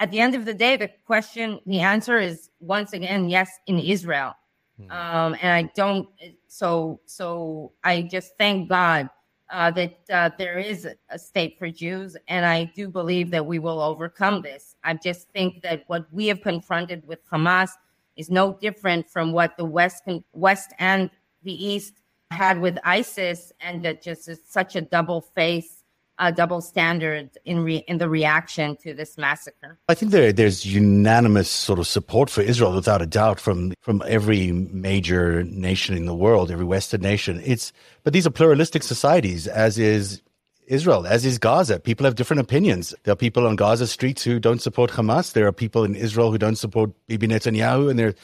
At 0.00 0.10
the 0.10 0.20
end 0.20 0.34
of 0.34 0.44
the 0.44 0.54
day, 0.54 0.76
the 0.76 0.90
question, 1.06 1.60
the 1.66 1.80
answer 1.80 2.18
is 2.18 2.50
once 2.60 2.92
again, 2.92 3.28
yes, 3.28 3.50
in 3.66 3.78
Israel. 3.78 4.34
Hmm. 4.76 4.90
Um, 4.90 5.36
and 5.40 5.52
I 5.52 5.70
don't, 5.76 6.08
so, 6.48 7.00
so 7.06 7.72
I 7.84 8.02
just 8.02 8.32
thank 8.38 8.68
God 8.68 9.08
uh, 9.50 9.70
that 9.70 9.98
uh, 10.12 10.30
there 10.36 10.58
is 10.58 10.88
a 11.10 11.18
state 11.18 11.58
for 11.58 11.70
Jews, 11.70 12.16
and 12.28 12.44
I 12.44 12.64
do 12.64 12.88
believe 12.88 13.30
that 13.30 13.46
we 13.46 13.58
will 13.58 13.80
overcome 13.80 14.42
this. 14.42 14.74
I 14.82 14.94
just 14.94 15.28
think 15.30 15.62
that 15.62 15.84
what 15.86 16.12
we 16.12 16.26
have 16.26 16.42
confronted 16.42 17.06
with 17.06 17.24
Hamas 17.30 17.70
is 18.16 18.30
no 18.30 18.54
different 18.60 19.08
from 19.08 19.32
what 19.32 19.56
the 19.56 19.64
West, 19.64 20.08
West 20.32 20.72
and 20.78 21.10
the 21.42 21.52
East 21.52 22.00
had 22.30 22.60
with 22.60 22.78
ISIS, 22.84 23.52
and 23.60 23.84
that 23.84 24.02
just 24.02 24.28
is 24.28 24.40
such 24.44 24.74
a 24.74 24.80
double 24.80 25.20
face 25.20 25.83
a 26.18 26.32
double 26.32 26.60
standard 26.60 27.30
in 27.44 27.64
re- 27.64 27.84
in 27.88 27.98
the 27.98 28.08
reaction 28.08 28.76
to 28.76 28.94
this 28.94 29.18
massacre. 29.18 29.78
I 29.88 29.94
think 29.94 30.12
there 30.12 30.32
there's 30.32 30.64
unanimous 30.64 31.50
sort 31.50 31.78
of 31.78 31.86
support 31.86 32.30
for 32.30 32.40
Israel, 32.40 32.74
without 32.74 33.02
a 33.02 33.06
doubt, 33.06 33.40
from 33.40 33.74
from 33.80 34.02
every 34.06 34.52
major 34.52 35.42
nation 35.44 35.96
in 35.96 36.06
the 36.06 36.14
world, 36.14 36.50
every 36.50 36.64
Western 36.64 37.00
nation. 37.00 37.40
It's 37.44 37.72
but 38.02 38.12
these 38.12 38.26
are 38.26 38.30
pluralistic 38.30 38.82
societies, 38.82 39.46
as 39.46 39.78
is 39.78 40.22
Israel, 40.66 41.06
as 41.06 41.24
is 41.24 41.38
Gaza. 41.38 41.78
People 41.80 42.04
have 42.04 42.14
different 42.14 42.40
opinions. 42.40 42.94
There 43.02 43.12
are 43.12 43.16
people 43.16 43.46
on 43.46 43.56
Gaza 43.56 43.86
streets 43.86 44.22
who 44.22 44.38
don't 44.38 44.62
support 44.62 44.92
Hamas. 44.92 45.32
There 45.32 45.46
are 45.46 45.52
people 45.52 45.84
in 45.84 45.94
Israel 45.94 46.30
who 46.30 46.38
don't 46.38 46.56
support 46.56 46.90
Bibi 47.06 47.28
Netanyahu, 47.28 47.90
and 47.90 47.98
there 47.98 48.14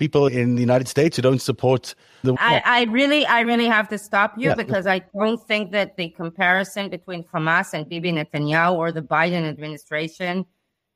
people 0.00 0.26
in 0.26 0.56
the 0.56 0.62
United 0.62 0.88
States 0.88 1.14
who 1.14 1.22
don't 1.22 1.42
support 1.42 1.94
the. 2.24 2.34
I, 2.40 2.62
I 2.64 2.82
really, 2.84 3.24
I 3.26 3.40
really 3.42 3.66
have 3.66 3.88
to 3.90 3.98
stop 3.98 4.32
you 4.36 4.48
yeah. 4.48 4.54
because 4.54 4.86
I 4.86 5.00
don't 5.14 5.40
think 5.46 5.70
that 5.72 5.96
the 5.96 6.08
comparison 6.08 6.88
between 6.88 7.22
Hamas 7.24 7.74
and 7.74 7.88
Bibi 7.88 8.12
Netanyahu 8.12 8.72
or 8.74 8.90
the 8.90 9.02
Biden 9.02 9.46
administration 9.48 10.46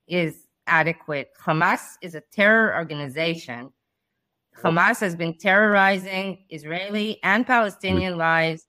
is 0.08 0.34
adequate. 0.66 1.28
Hamas 1.40 1.82
is 2.02 2.14
a 2.14 2.22
terror 2.32 2.74
organization. 2.74 3.70
Hamas 4.62 5.00
has 5.00 5.14
been 5.14 5.36
terrorizing 5.36 6.38
Israeli 6.48 7.20
and 7.22 7.46
Palestinian 7.46 8.14
mm. 8.14 8.18
lives 8.18 8.66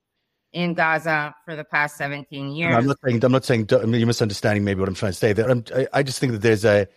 in 0.52 0.74
Gaza 0.74 1.34
for 1.46 1.56
the 1.56 1.64
past 1.64 1.96
17 1.98 2.52
years. 2.52 2.76
I'm 2.76 2.88
not 2.88 2.98
saying, 3.06 3.24
I'm 3.24 3.32
not 3.32 3.46
saying, 3.46 3.68
you're 3.70 4.08
misunderstanding 4.08 4.64
maybe 4.64 4.80
what 4.80 4.90
I'm 4.90 4.96
trying 4.96 5.12
to 5.12 5.18
say. 5.18 5.34
I, 5.38 6.00
I 6.00 6.04
just 6.04 6.20
think 6.20 6.32
that 6.34 6.42
there's 6.42 6.66
a, 6.66 6.88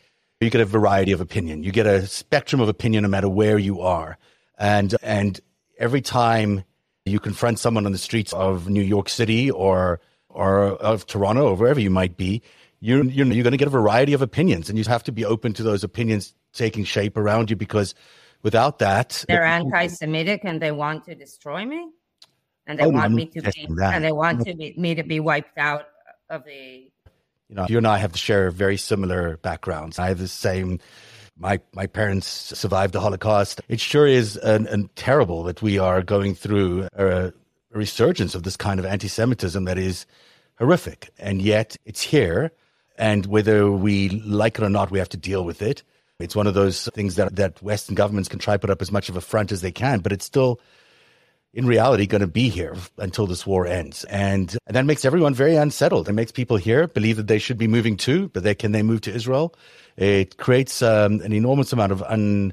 you 0.41 0.51
get 0.51 0.61
a 0.61 0.65
variety 0.65 1.13
of 1.13 1.21
opinion. 1.21 1.63
You 1.63 1.73
get 1.73 1.87
a 1.87 2.07
spectrum 2.07 2.61
of 2.61 2.69
opinion 2.69 3.03
no 3.03 3.09
matter 3.09 3.29
where 3.29 3.59
you 3.59 3.81
are. 3.81 4.19
And, 4.59 4.95
and 5.03 5.41
every 5.79 6.01
time 6.01 6.65
you 7.05 7.19
confront 7.19 7.59
someone 7.59 7.87
on 7.87 7.93
the 7.93 7.99
streets 7.99 8.33
of 8.33 8.69
New 8.69 8.83
York 8.83 9.09
City 9.09 9.51
or, 9.51 10.01
or 10.29 10.65
of 10.65 11.07
Toronto 11.07 11.49
or 11.49 11.57
wherever 11.57 11.81
you 11.81 11.91
might 11.91 12.17
be, 12.17 12.43
you're, 12.81 13.05
you're, 13.05 13.27
you're 13.27 13.43
going 13.43 13.53
to 13.53 13.57
get 13.57 13.67
a 13.67 13.71
variety 13.71 14.13
of 14.13 14.23
opinions 14.23 14.69
and 14.69 14.79
you 14.79 14.85
have 14.85 15.03
to 15.05 15.13
be 15.13 15.25
open 15.25 15.53
to 15.55 15.65
those 15.65 15.83
opinions 15.83 16.35
taking 16.53 16.85
shape 16.85 17.17
around 17.17 17.51
you 17.51 17.57
because 17.57 17.95
without 18.43 18.79
that, 18.79 19.25
they're 19.27 19.45
anti-Semitic 19.45 20.43
and 20.45 20.63
they 20.63 20.71
want 20.71 21.05
to 21.07 21.17
destroy 21.17 21.65
me 21.65 21.91
and 22.69 22.79
they 22.79 22.85
oh, 22.85 22.91
want 22.91 23.13
me 23.13 23.27
to 23.27 23.43
be, 23.43 23.67
that. 23.77 23.95
and 23.95 24.05
they 24.05 24.13
want 24.13 24.47
to 24.47 24.55
be, 24.55 24.75
me 24.77 24.95
to 24.95 25.03
be 25.03 25.19
wiped 25.19 25.59
out 25.59 25.89
of 26.31 26.45
the 26.45 26.89
you 27.49 27.57
know, 27.57 27.67
you 27.69 27.79
and 27.79 27.87
I 27.87 27.99
have 27.99 28.13
to 28.13 28.19
share 28.19 28.51
very 28.51 28.77
similar 28.77 29.39
backgrounds. 29.39 29.99
I 29.99 30.09
have 30.09 30.19
the 30.19 30.29
same. 30.29 30.79
My 31.37 31.61
my 31.73 31.87
parents 31.87 32.27
survived 32.27 32.93
the 32.93 33.01
Holocaust. 33.01 33.61
It 33.69 33.81
sure 33.81 34.07
is 34.07 34.37
an, 34.37 34.67
an 34.67 34.91
terrible 34.97 35.45
that 35.45 35.63
we 35.63 35.79
are 35.79 36.03
going 36.03 36.35
through 36.35 36.89
a, 36.93 37.29
a 37.29 37.33
resurgence 37.71 38.35
of 38.35 38.43
this 38.43 38.57
kind 38.57 38.81
of 38.81 38.87
anti-Semitism 38.87 39.65
that 39.65 39.79
is 39.79 40.07
horrific, 40.59 41.11
and 41.19 41.41
yet 41.41 41.77
it's 41.85 42.03
here. 42.03 42.51
And 42.97 43.27
whether 43.27 43.71
we 43.71 44.09
like 44.09 44.59
it 44.59 44.65
or 44.65 44.69
not, 44.69 44.91
we 44.91 44.99
have 44.99 45.09
to 45.11 45.17
deal 45.17 45.45
with 45.45 45.63
it. 45.63 45.85
It's 46.19 46.35
one 46.35 46.49
of 46.49 46.55
those 46.55 46.89
things 46.95 47.15
that 47.15 47.37
that 47.37 47.63
Western 47.63 47.95
governments 47.95 48.29
can 48.29 48.41
try 48.41 48.57
put 48.57 48.71
up 48.71 48.83
as 48.83 48.91
much 48.91 49.09
of 49.09 49.17
a 49.17 49.21
front 49.21 49.53
as 49.53 49.61
they 49.61 49.73
can, 49.73 50.01
but 50.01 50.13
it's 50.13 50.25
still 50.25 50.61
in 51.59 51.67
reality 51.67 52.07
going 52.07 52.21
to 52.21 52.29
be 52.29 52.49
here 52.49 52.77
until 52.99 53.27
this 53.27 53.45
war 53.45 53.67
ends. 53.67 54.05
And, 54.05 54.57
and 54.69 54.77
that 54.77 54.85
makes 54.85 55.05
everyone 55.05 55.35
very 55.35 55.57
unsettled. 55.57 56.09
It 56.09 56.13
makes 56.13 56.31
people 56.31 56.57
here 56.57 56.87
believe 56.87 57.17
that 57.17 57.27
they 57.27 57.41
should 57.41 57.59
be 57.59 57.67
moving 57.67 57.97
too, 57.97 58.29
but 58.29 58.45
they 58.45 58.55
can 58.55 58.71
they 58.71 58.85
move 58.85 59.01
to 59.03 59.13
Israel? 59.13 59.57
It 59.97 60.37
creates 60.37 60.83
um, 60.83 61.21
an 61.21 61.33
enormous 61.33 61.73
amount 61.73 61.91
of 61.91 62.01
un. 62.05 62.53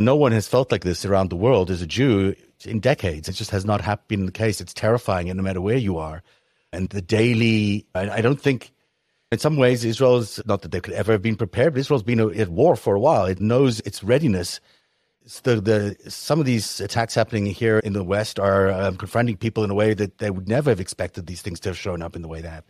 No 0.00 0.16
one 0.16 0.32
has 0.32 0.48
felt 0.48 0.72
like 0.72 0.82
this 0.82 1.04
around 1.04 1.30
the 1.30 1.36
world 1.36 1.70
as 1.70 1.80
a 1.80 1.86
Jew 1.86 2.34
in 2.64 2.80
decades. 2.80 3.28
It 3.28 3.34
just 3.34 3.52
has 3.52 3.64
not 3.64 4.08
been 4.08 4.26
the 4.26 4.32
case. 4.32 4.60
It's 4.60 4.74
terrifying, 4.74 5.30
and 5.30 5.36
no 5.36 5.44
matter 5.44 5.60
where 5.60 5.76
you 5.76 5.98
are, 5.98 6.24
and 6.72 6.88
the 6.88 7.02
daily. 7.02 7.86
I, 7.94 8.10
I 8.10 8.20
don't 8.20 8.40
think. 8.40 8.72
In 9.30 9.38
some 9.38 9.56
ways, 9.56 9.84
Israel's 9.84 10.40
not 10.44 10.62
that 10.62 10.70
they 10.70 10.80
could 10.80 10.94
ever 10.94 11.12
have 11.12 11.22
been 11.22 11.36
prepared, 11.36 11.74
but 11.74 11.80
Israel's 11.80 12.04
been 12.04 12.20
at 12.20 12.48
war 12.48 12.76
for 12.76 12.94
a 12.94 13.00
while. 13.00 13.26
It 13.26 13.40
knows 13.40 13.80
its 13.80 14.04
readiness 14.04 14.60
the, 15.42 15.60
the 15.60 16.10
some 16.10 16.38
of 16.38 16.46
these 16.46 16.80
attacks 16.80 17.14
happening 17.14 17.46
here 17.46 17.78
in 17.78 17.94
the 17.94 18.04
West 18.04 18.38
are 18.38 18.70
um, 18.70 18.96
confronting 18.96 19.36
people 19.36 19.64
in 19.64 19.70
a 19.70 19.74
way 19.74 19.94
that 19.94 20.18
they 20.18 20.30
would 20.30 20.48
never 20.48 20.70
have 20.70 20.80
expected 20.80 21.26
these 21.26 21.40
things 21.40 21.60
to 21.60 21.70
have 21.70 21.78
shown 21.78 22.02
up 22.02 22.14
in 22.14 22.22
the 22.22 22.28
way 22.28 22.40
they 22.42 22.48
have. 22.48 22.64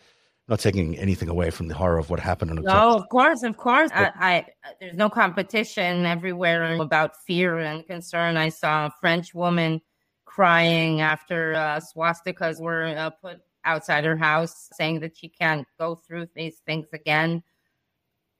Not 0.46 0.60
taking 0.60 0.98
anything 0.98 1.30
away 1.30 1.50
from 1.50 1.68
the 1.68 1.74
horror 1.74 1.98
of 1.98 2.10
what 2.10 2.20
happened 2.20 2.50
October. 2.50 2.68
No, 2.68 2.94
of 2.94 3.08
course, 3.08 3.42
of 3.42 3.56
course. 3.56 3.90
I, 3.94 4.12
I, 4.18 4.46
there's 4.78 4.94
no 4.94 5.08
competition 5.08 6.04
everywhere 6.04 6.74
about 6.80 7.16
fear 7.26 7.58
and 7.58 7.84
concern. 7.86 8.36
I 8.36 8.50
saw 8.50 8.86
a 8.86 8.90
French 9.00 9.32
woman 9.32 9.80
crying 10.26 11.00
after 11.00 11.54
uh, 11.54 11.80
swastikas 11.80 12.60
were 12.60 12.84
uh, 12.84 13.08
put 13.08 13.38
outside 13.64 14.04
her 14.04 14.18
house, 14.18 14.68
saying 14.74 15.00
that 15.00 15.16
she 15.16 15.28
can't 15.28 15.66
go 15.78 15.94
through 15.94 16.28
these 16.34 16.58
things 16.66 16.88
again. 16.92 17.42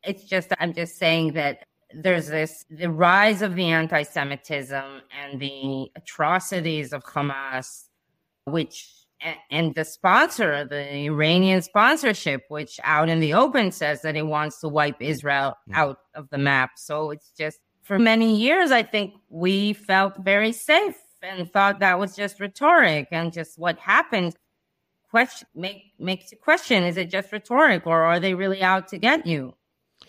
It's 0.02 0.24
just, 0.24 0.52
I'm 0.60 0.74
just 0.74 0.98
saying 0.98 1.32
that 1.32 1.64
there's 1.94 2.28
this 2.28 2.64
the 2.70 2.90
rise 2.90 3.42
of 3.42 3.54
the 3.54 3.66
anti-Semitism 3.66 5.02
and 5.22 5.40
the 5.40 5.90
atrocities 5.96 6.92
of 6.92 7.04
Hamas, 7.04 7.84
which 8.44 9.04
and 9.50 9.74
the 9.74 9.84
sponsor, 9.84 10.64
the 10.64 11.06
Iranian 11.06 11.62
sponsorship, 11.62 12.44
which 12.48 12.78
out 12.84 13.08
in 13.08 13.20
the 13.20 13.32
open 13.32 13.72
says 13.72 14.02
that 14.02 14.16
it 14.16 14.26
wants 14.26 14.60
to 14.60 14.68
wipe 14.68 15.00
Israel 15.00 15.56
mm. 15.68 15.74
out 15.74 15.98
of 16.14 16.28
the 16.30 16.38
map. 16.38 16.72
So 16.76 17.10
it's 17.10 17.30
just 17.30 17.60
for 17.82 17.98
many 17.98 18.36
years, 18.36 18.70
I 18.70 18.82
think 18.82 19.14
we 19.28 19.72
felt 19.72 20.16
very 20.18 20.52
safe 20.52 20.96
and 21.22 21.50
thought 21.50 21.80
that 21.80 21.98
was 21.98 22.16
just 22.16 22.40
rhetoric 22.40 23.08
and 23.12 23.32
just 23.32 23.58
what 23.58 23.78
happened. 23.78 24.36
Question 25.10 25.48
make 25.54 25.92
makes 25.98 26.32
you 26.32 26.38
question: 26.38 26.82
Is 26.82 26.96
it 26.96 27.08
just 27.08 27.30
rhetoric, 27.30 27.86
or 27.86 28.02
are 28.02 28.18
they 28.18 28.34
really 28.34 28.62
out 28.62 28.88
to 28.88 28.98
get 28.98 29.26
you? 29.26 29.54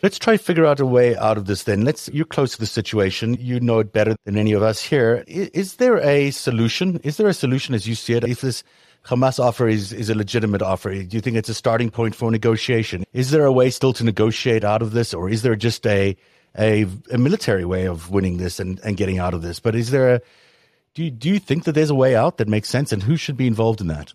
Let's 0.04 0.20
try 0.20 0.38
to 0.38 0.44
figure 0.44 0.66
out 0.66 0.80
a 0.80 0.86
way 0.86 1.16
out 1.16 1.38
of 1.38 1.46
this 1.46 1.64
then. 1.64 1.84
Let's 1.84 2.10
you're 2.10 2.26
close 2.26 2.54
to 2.54 2.60
the 2.60 2.66
situation. 2.66 3.38
You 3.40 3.60
know 3.60 3.80
it 3.80 3.94
better 3.94 4.16
than 4.26 4.38
any 4.38 4.54
of 4.54 4.62
us 4.62 4.82
here. 4.82 5.24
Is, 5.28 5.50
is, 5.50 5.76
there 5.76 5.98
a 5.98 6.32
solution? 6.32 7.00
Is 7.04 7.18
there 7.18 7.28
a 7.28 7.34
solution 7.34 7.74
as 7.74 7.88
you 7.88 7.96
see 7.96 8.14
it? 8.14 8.24
If 8.24 8.42
this 8.42 8.64
Hamas 9.06 9.40
offer 9.40 9.68
is, 9.68 9.94
is 9.94 10.10
a 10.10 10.16
legitimate 10.16 10.62
offer, 10.62 10.90
do 10.92 11.16
you 11.16 11.22
think 11.22 11.38
it's 11.38 11.50
a 11.50 11.54
starting 11.54 11.90
point 11.90 12.16
for 12.16 12.30
negotiation? 12.30 13.04
Is 13.14 13.32
there 13.32 13.46
a 13.46 13.52
way 13.52 13.70
still 13.70 13.94
to 13.94 14.04
negotiate 14.04 14.64
out 14.64 14.82
of 14.82 14.92
this, 14.92 15.14
or 15.14 15.30
is 15.30 15.42
there 15.44 15.56
just 15.56 15.86
a 15.88 16.16
a, 16.58 16.86
a 17.12 17.18
military 17.18 17.66
way 17.66 17.86
of 17.86 18.10
winning 18.12 18.38
this 18.38 18.60
and, 18.60 18.80
and 18.80 18.98
getting 18.98 19.20
out 19.20 19.34
of 19.34 19.42
this? 19.42 19.60
But 19.60 19.76
is 19.76 19.92
there 19.92 20.16
a 20.16 20.22
do 20.94 21.04
you, 21.04 21.12
do 21.12 21.30
you 21.30 21.40
think 21.40 21.66
that 21.66 21.74
there's 21.74 21.90
a 21.90 21.96
way 21.96 22.16
out 22.16 22.38
that 22.38 22.48
makes 22.48 22.70
sense, 22.70 22.94
and 22.94 23.04
who 23.04 23.18
should 23.18 23.36
be 23.36 23.48
involved 23.48 23.82
in 23.82 23.88
that? 23.88 24.14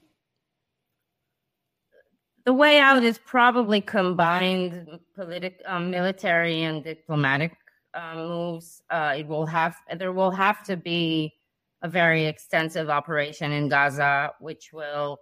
The 2.51 2.55
way 2.55 2.81
out 2.81 3.05
is 3.05 3.17
probably 3.17 3.81
combined 3.81 4.99
politic, 5.15 5.63
um, 5.67 5.89
military, 5.93 6.65
and 6.65 6.83
diplomatic 6.83 7.57
uh, 7.95 8.17
moves. 8.17 8.83
Uh, 8.91 9.15
it 9.19 9.29
will 9.29 9.47
have 9.47 9.77
there 9.97 10.11
will 10.11 10.33
have 10.33 10.65
to 10.65 10.77
be 10.77 11.33
a 11.83 11.89
very 11.89 12.27
extensive 12.27 12.91
operation 12.91 13.53
in 13.53 13.69
Gaza, 13.69 14.33
which 14.41 14.73
will 14.73 15.21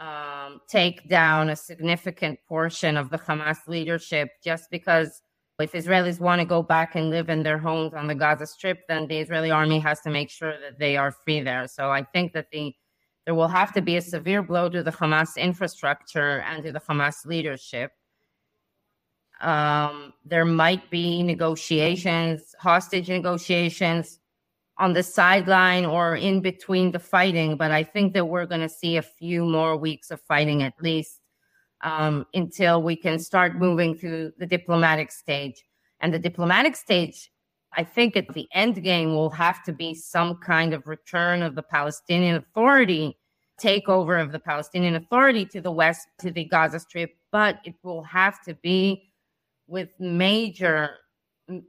um, 0.00 0.60
take 0.66 1.08
down 1.08 1.50
a 1.50 1.54
significant 1.54 2.40
portion 2.48 2.96
of 2.96 3.10
the 3.10 3.18
Hamas 3.18 3.68
leadership, 3.68 4.30
just 4.42 4.68
because 4.68 5.22
if 5.60 5.70
Israelis 5.70 6.18
want 6.18 6.40
to 6.40 6.44
go 6.44 6.64
back 6.64 6.96
and 6.96 7.10
live 7.10 7.28
in 7.28 7.44
their 7.44 7.58
homes 7.58 7.94
on 7.94 8.08
the 8.08 8.16
Gaza 8.16 8.44
Strip, 8.44 8.80
then 8.88 9.06
the 9.06 9.18
Israeli 9.18 9.52
army 9.52 9.78
has 9.78 10.00
to 10.00 10.10
make 10.10 10.30
sure 10.30 10.54
that 10.58 10.80
they 10.80 10.96
are 10.96 11.12
free 11.12 11.40
there. 11.42 11.68
So 11.68 11.92
I 11.92 12.02
think 12.02 12.32
that 12.32 12.50
the 12.50 12.74
there 13.26 13.34
will 13.34 13.48
have 13.48 13.72
to 13.72 13.82
be 13.82 13.96
a 13.96 14.00
severe 14.00 14.40
blow 14.40 14.68
to 14.68 14.84
the 14.84 14.92
Hamas 14.92 15.36
infrastructure 15.36 16.40
and 16.42 16.62
to 16.62 16.72
the 16.72 16.80
Hamas 16.80 17.26
leadership. 17.26 17.90
Um, 19.40 20.14
there 20.24 20.44
might 20.44 20.88
be 20.90 21.22
negotiations, 21.24 22.54
hostage 22.60 23.08
negotiations 23.08 24.20
on 24.78 24.92
the 24.92 25.02
sideline 25.02 25.84
or 25.84 26.14
in 26.14 26.40
between 26.40 26.92
the 26.92 27.00
fighting, 27.00 27.56
but 27.56 27.72
I 27.72 27.82
think 27.82 28.14
that 28.14 28.26
we're 28.26 28.46
going 28.46 28.60
to 28.60 28.68
see 28.68 28.96
a 28.96 29.02
few 29.02 29.44
more 29.44 29.76
weeks 29.76 30.10
of 30.10 30.20
fighting 30.20 30.62
at 30.62 30.74
least 30.80 31.20
um, 31.82 32.26
until 32.32 32.80
we 32.80 32.94
can 32.94 33.18
start 33.18 33.56
moving 33.56 33.96
through 33.96 34.32
the 34.38 34.46
diplomatic 34.46 35.10
stage. 35.10 35.64
And 36.00 36.14
the 36.14 36.18
diplomatic 36.18 36.76
stage, 36.76 37.30
I 37.76 37.84
think 37.84 38.16
at 38.16 38.32
the 38.32 38.48
end 38.52 38.82
game 38.82 39.14
will 39.14 39.30
have 39.30 39.62
to 39.64 39.72
be 39.72 39.94
some 39.94 40.36
kind 40.36 40.72
of 40.72 40.86
return 40.86 41.42
of 41.42 41.54
the 41.54 41.62
Palestinian 41.62 42.36
Authority, 42.36 43.18
takeover 43.60 44.20
of 44.20 44.32
the 44.32 44.38
Palestinian 44.38 44.96
Authority 44.96 45.44
to 45.46 45.60
the 45.60 45.70
west, 45.70 46.08
to 46.20 46.30
the 46.30 46.44
Gaza 46.44 46.80
Strip, 46.80 47.10
but 47.30 47.58
it 47.64 47.74
will 47.82 48.02
have 48.02 48.42
to 48.44 48.54
be 48.54 49.12
with 49.66 49.90
major 49.98 50.90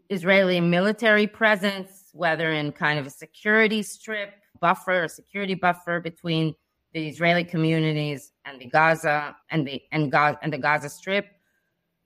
Israeli 0.10 0.60
military 0.62 1.28
presence, 1.28 2.10
whether 2.14 2.52
in 2.52 2.72
kind 2.72 3.00
of 3.00 3.06
a 3.06 3.10
security 3.12 3.84
strip 3.84 4.34
buffer, 4.60 5.04
a 5.04 5.10
security 5.10 5.54
buffer 5.54 6.00
between 6.00 6.56
the 6.94 7.08
Israeli 7.08 7.44
communities 7.44 8.32
and 8.46 8.60
the 8.60 8.66
Gaza 8.66 9.36
and 9.52 9.68
the 9.68 9.82
and 9.92 10.12
Gaza 10.12 10.40
and 10.42 10.52
the 10.52 10.58
Gaza 10.58 10.90
Strip, 10.90 11.28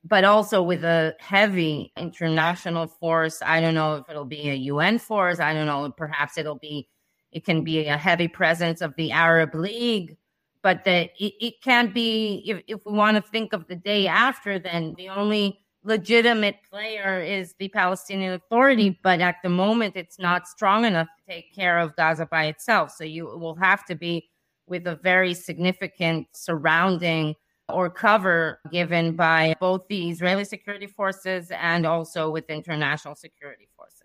but 0.03 0.23
also 0.23 0.61
with 0.61 0.83
a 0.83 1.15
heavy 1.19 1.91
international 1.95 2.87
force. 2.87 3.41
I 3.45 3.61
don't 3.61 3.75
know 3.75 3.95
if 3.95 4.09
it'll 4.09 4.25
be 4.25 4.49
a 4.49 4.55
UN 4.55 4.97
force. 4.97 5.39
I 5.39 5.53
don't 5.53 5.67
know. 5.67 5.91
Perhaps 5.91 6.37
it'll 6.37 6.57
be 6.57 6.87
it 7.31 7.45
can 7.45 7.63
be 7.63 7.87
a 7.87 7.97
heavy 7.97 8.27
presence 8.27 8.81
of 8.81 8.93
the 8.97 9.11
Arab 9.11 9.55
League, 9.55 10.17
but 10.61 10.83
that 10.83 11.11
it, 11.17 11.33
it 11.39 11.61
can't 11.61 11.93
be. 11.93 12.43
If, 12.45 12.61
if 12.67 12.85
we 12.85 12.93
want 12.93 13.15
to 13.15 13.21
think 13.21 13.53
of 13.53 13.67
the 13.67 13.75
day 13.75 14.07
after, 14.07 14.59
then 14.59 14.95
the 14.97 15.09
only 15.09 15.59
legitimate 15.83 16.57
player 16.69 17.19
is 17.19 17.55
the 17.57 17.69
Palestinian 17.69 18.33
Authority, 18.33 18.99
but 19.01 19.19
at 19.19 19.37
the 19.43 19.49
moment 19.49 19.95
it's 19.95 20.19
not 20.19 20.47
strong 20.47 20.85
enough 20.85 21.07
to 21.07 21.33
take 21.33 21.55
care 21.55 21.79
of 21.79 21.95
Gaza 21.95 22.25
by 22.25 22.45
itself. 22.45 22.91
So 22.91 23.03
you 23.03 23.25
will 23.25 23.55
have 23.55 23.85
to 23.85 23.95
be 23.95 24.29
with 24.67 24.85
a 24.87 24.95
very 24.97 25.33
significant 25.33 26.27
surrounding 26.33 27.35
or 27.73 27.89
cover 27.89 28.59
given 28.71 29.15
by 29.15 29.55
both 29.59 29.87
the 29.87 30.09
Israeli 30.09 30.45
security 30.45 30.87
forces 30.87 31.51
and 31.51 31.85
also 31.85 32.29
with 32.29 32.49
international 32.49 33.15
security 33.15 33.67
forces. 33.75 34.01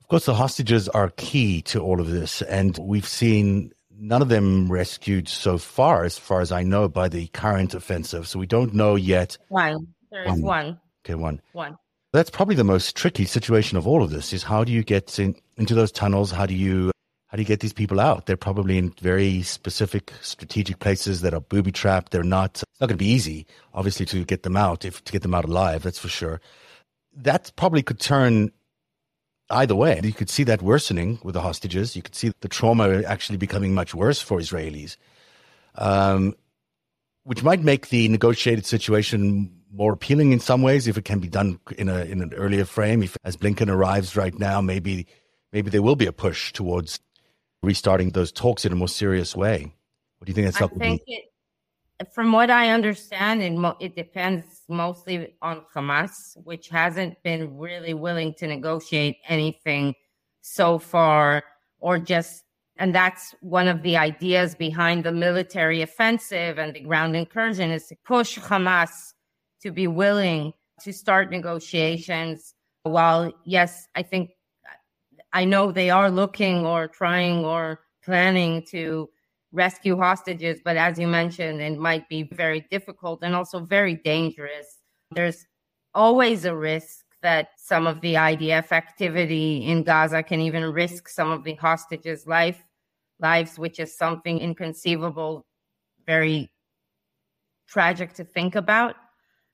Of 0.00 0.08
course, 0.08 0.26
the 0.26 0.34
hostages 0.34 0.88
are 0.88 1.10
key 1.16 1.62
to 1.62 1.80
all 1.80 2.00
of 2.00 2.10
this, 2.10 2.42
and 2.42 2.76
we've 2.78 3.06
seen 3.06 3.72
none 4.00 4.22
of 4.22 4.28
them 4.28 4.70
rescued 4.72 5.28
so 5.28 5.58
far, 5.58 6.04
as 6.04 6.18
far 6.18 6.40
as 6.40 6.50
I 6.50 6.62
know, 6.62 6.88
by 6.88 7.08
the 7.08 7.28
current 7.28 7.74
offensive. 7.74 8.26
So 8.26 8.38
we 8.38 8.46
don't 8.46 8.74
know 8.74 8.96
yet. 8.96 9.36
One. 9.48 9.88
There 10.10 10.24
is 10.24 10.32
one. 10.32 10.42
one. 10.42 10.80
Okay, 11.04 11.14
one. 11.14 11.40
One. 11.52 11.76
That's 12.12 12.30
probably 12.30 12.56
the 12.56 12.64
most 12.64 12.96
tricky 12.96 13.24
situation 13.24 13.78
of 13.78 13.86
all 13.86 14.02
of 14.02 14.10
this 14.10 14.32
is 14.32 14.42
how 14.42 14.64
do 14.64 14.72
you 14.72 14.82
get 14.82 15.16
in, 15.20 15.36
into 15.56 15.74
those 15.74 15.92
tunnels? 15.92 16.32
How 16.32 16.46
do 16.46 16.54
you 16.54 16.90
how 17.30 17.36
do 17.36 17.42
you 17.42 17.46
get 17.46 17.60
these 17.60 17.72
people 17.72 18.00
out? 18.00 18.26
They're 18.26 18.36
probably 18.36 18.76
in 18.76 18.92
very 19.00 19.42
specific 19.42 20.12
strategic 20.20 20.80
places 20.80 21.20
that 21.20 21.32
are 21.32 21.40
booby 21.40 21.70
trapped. 21.70 22.10
They're 22.10 22.24
not, 22.24 22.62
it's 22.64 22.80
not 22.80 22.88
going 22.88 22.98
to 22.98 23.04
be 23.04 23.08
easy, 23.08 23.46
obviously, 23.72 24.04
to 24.06 24.24
get 24.24 24.42
them 24.42 24.56
out, 24.56 24.84
if 24.84 25.04
to 25.04 25.12
get 25.12 25.22
them 25.22 25.32
out 25.32 25.44
alive, 25.44 25.84
that's 25.84 25.98
for 25.98 26.08
sure. 26.08 26.40
That 27.16 27.52
probably 27.54 27.84
could 27.84 28.00
turn 28.00 28.50
either 29.48 29.76
way. 29.76 30.00
You 30.02 30.12
could 30.12 30.28
see 30.28 30.42
that 30.44 30.60
worsening 30.60 31.20
with 31.22 31.34
the 31.34 31.40
hostages. 31.40 31.94
You 31.94 32.02
could 32.02 32.16
see 32.16 32.32
the 32.40 32.48
trauma 32.48 33.02
actually 33.02 33.38
becoming 33.38 33.74
much 33.74 33.94
worse 33.94 34.20
for 34.20 34.40
Israelis, 34.40 34.96
um, 35.76 36.34
which 37.22 37.44
might 37.44 37.62
make 37.62 37.90
the 37.90 38.08
negotiated 38.08 38.66
situation 38.66 39.52
more 39.72 39.92
appealing 39.92 40.32
in 40.32 40.40
some 40.40 40.62
ways 40.62 40.88
if 40.88 40.98
it 40.98 41.04
can 41.04 41.20
be 41.20 41.28
done 41.28 41.60
in 41.78 41.88
a 41.88 42.00
in 42.00 42.22
an 42.22 42.34
earlier 42.34 42.64
frame. 42.64 43.04
If 43.04 43.16
as 43.22 43.36
Blinken 43.36 43.68
arrives 43.68 44.16
right 44.16 44.36
now, 44.36 44.60
maybe 44.60 45.06
maybe 45.52 45.70
there 45.70 45.82
will 45.82 45.94
be 45.94 46.06
a 46.06 46.12
push 46.12 46.52
towards 46.52 46.98
restarting 47.62 48.10
those 48.10 48.32
talks 48.32 48.64
in 48.64 48.72
a 48.72 48.76
more 48.76 48.88
serious 48.88 49.36
way. 49.36 49.72
What 50.18 50.26
do 50.26 50.30
you 50.30 50.34
think 50.34 50.46
that's 50.46 50.62
I 50.62 50.78
think 50.78 51.02
it, 51.06 51.24
from 52.12 52.32
what 52.32 52.50
I 52.50 52.70
understand, 52.70 53.42
it, 53.42 53.52
mo- 53.52 53.76
it 53.80 53.94
depends 53.94 54.62
mostly 54.68 55.34
on 55.42 55.62
Hamas, 55.74 56.36
which 56.44 56.68
hasn't 56.68 57.22
been 57.22 57.58
really 57.58 57.94
willing 57.94 58.34
to 58.34 58.46
negotiate 58.46 59.18
anything 59.28 59.94
so 60.40 60.78
far, 60.78 61.42
or 61.78 61.98
just, 61.98 62.44
and 62.76 62.94
that's 62.94 63.34
one 63.40 63.68
of 63.68 63.82
the 63.82 63.96
ideas 63.96 64.54
behind 64.54 65.04
the 65.04 65.12
military 65.12 65.82
offensive 65.82 66.58
and 66.58 66.74
the 66.74 66.80
ground 66.80 67.14
incursion 67.14 67.70
is 67.70 67.86
to 67.88 67.96
push 68.04 68.38
Hamas 68.38 69.12
to 69.60 69.70
be 69.70 69.86
willing 69.86 70.52
to 70.82 70.92
start 70.92 71.30
negotiations. 71.30 72.54
While, 72.82 73.32
yes, 73.44 73.86
I 73.94 74.02
think 74.02 74.30
I 75.32 75.44
know 75.44 75.70
they 75.70 75.90
are 75.90 76.10
looking 76.10 76.66
or 76.66 76.88
trying 76.88 77.44
or 77.44 77.80
planning 78.04 78.64
to 78.70 79.08
rescue 79.52 79.96
hostages, 79.96 80.60
but 80.64 80.76
as 80.76 80.98
you 80.98 81.06
mentioned, 81.06 81.60
it 81.60 81.78
might 81.78 82.08
be 82.08 82.24
very 82.24 82.66
difficult 82.70 83.20
and 83.22 83.34
also 83.34 83.60
very 83.60 83.94
dangerous. 83.94 84.78
There's 85.10 85.44
always 85.94 86.44
a 86.44 86.54
risk 86.54 87.04
that 87.22 87.48
some 87.56 87.86
of 87.86 88.00
the 88.00 88.14
IDF 88.14 88.72
activity 88.72 89.66
in 89.66 89.82
Gaza 89.82 90.22
can 90.22 90.40
even 90.40 90.72
risk 90.72 91.08
some 91.08 91.30
of 91.30 91.44
the 91.44 91.54
hostages' 91.54 92.26
life 92.26 92.62
lives, 93.20 93.58
which 93.58 93.78
is 93.78 93.96
something 93.96 94.38
inconceivable, 94.38 95.44
very 96.06 96.50
tragic 97.68 98.14
to 98.14 98.24
think 98.24 98.54
about. 98.54 98.96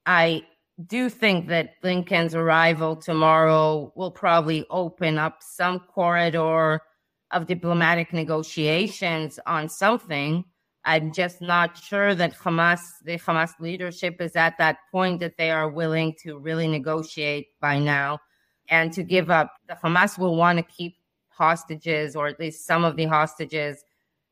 I 0.04 0.44
do 0.84 1.08
think 1.08 1.48
that 1.48 1.80
Blinken's 1.82 2.34
arrival 2.34 2.96
tomorrow 2.96 3.92
will 3.96 4.10
probably 4.10 4.66
open 4.68 5.18
up 5.18 5.38
some 5.40 5.80
corridor 5.80 6.82
of 7.30 7.46
diplomatic 7.46 8.12
negotiations 8.12 9.40
on 9.46 9.68
something. 9.68 10.44
I'm 10.84 11.12
just 11.12 11.40
not 11.40 11.76
sure 11.76 12.14
that 12.14 12.36
Hamas, 12.36 12.80
the 13.04 13.18
Hamas 13.18 13.58
leadership, 13.58 14.20
is 14.20 14.36
at 14.36 14.58
that 14.58 14.78
point 14.92 15.20
that 15.20 15.36
they 15.36 15.50
are 15.50 15.68
willing 15.68 16.14
to 16.22 16.38
really 16.38 16.68
negotiate 16.68 17.48
by 17.60 17.78
now 17.78 18.20
and 18.68 18.92
to 18.92 19.02
give 19.02 19.30
up. 19.30 19.54
The 19.68 19.74
Hamas 19.74 20.18
will 20.18 20.36
want 20.36 20.58
to 20.58 20.62
keep 20.62 20.96
hostages, 21.28 22.14
or 22.14 22.28
at 22.28 22.38
least 22.38 22.66
some 22.66 22.84
of 22.84 22.96
the 22.96 23.06
hostages, 23.06 23.82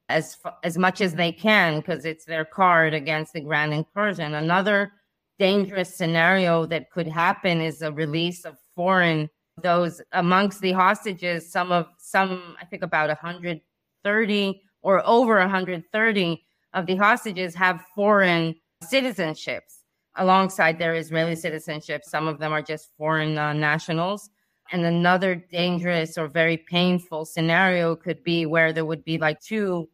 as 0.08 0.36
as 0.62 0.78
much 0.78 1.00
as 1.00 1.14
they 1.14 1.32
can, 1.32 1.80
because 1.80 2.04
it's 2.04 2.24
their 2.24 2.44
card 2.44 2.94
against 2.94 3.32
the 3.32 3.40
grand 3.40 3.74
incursion. 3.74 4.34
Another 4.34 4.92
dangerous 5.38 5.94
scenario 5.96 6.66
that 6.66 6.90
could 6.90 7.08
happen 7.08 7.60
is 7.60 7.82
a 7.82 7.92
release 7.92 8.44
of 8.44 8.56
foreign 8.74 9.28
those 9.62 10.00
amongst 10.12 10.60
the 10.60 10.72
hostages 10.72 11.50
some 11.50 11.70
of 11.70 11.86
some 11.98 12.56
i 12.60 12.64
think 12.64 12.82
about 12.82 13.08
130 13.08 14.62
or 14.82 15.02
over 15.06 15.38
130 15.38 16.44
of 16.74 16.86
the 16.86 16.96
hostages 16.96 17.54
have 17.54 17.84
foreign 17.94 18.54
citizenships. 18.84 19.80
Alongside 20.16 20.78
their 20.78 20.94
israeli 20.94 21.34
citizenship 21.34 22.02
some 22.04 22.28
of 22.28 22.38
them 22.38 22.52
are 22.52 22.62
just 22.62 22.90
foreign 22.96 23.36
uh, 23.38 23.52
nationals. 23.52 24.30
And 24.72 24.84
another 24.84 25.34
dangerous 25.34 26.16
or 26.16 26.26
very 26.26 26.56
painful 26.56 27.26
scenario 27.26 27.96
could 27.96 28.22
be 28.24 28.46
where 28.46 28.72
there 28.72 28.84
would 28.84 29.04
be 29.04 29.18
like 29.18 29.40
two 29.40 29.88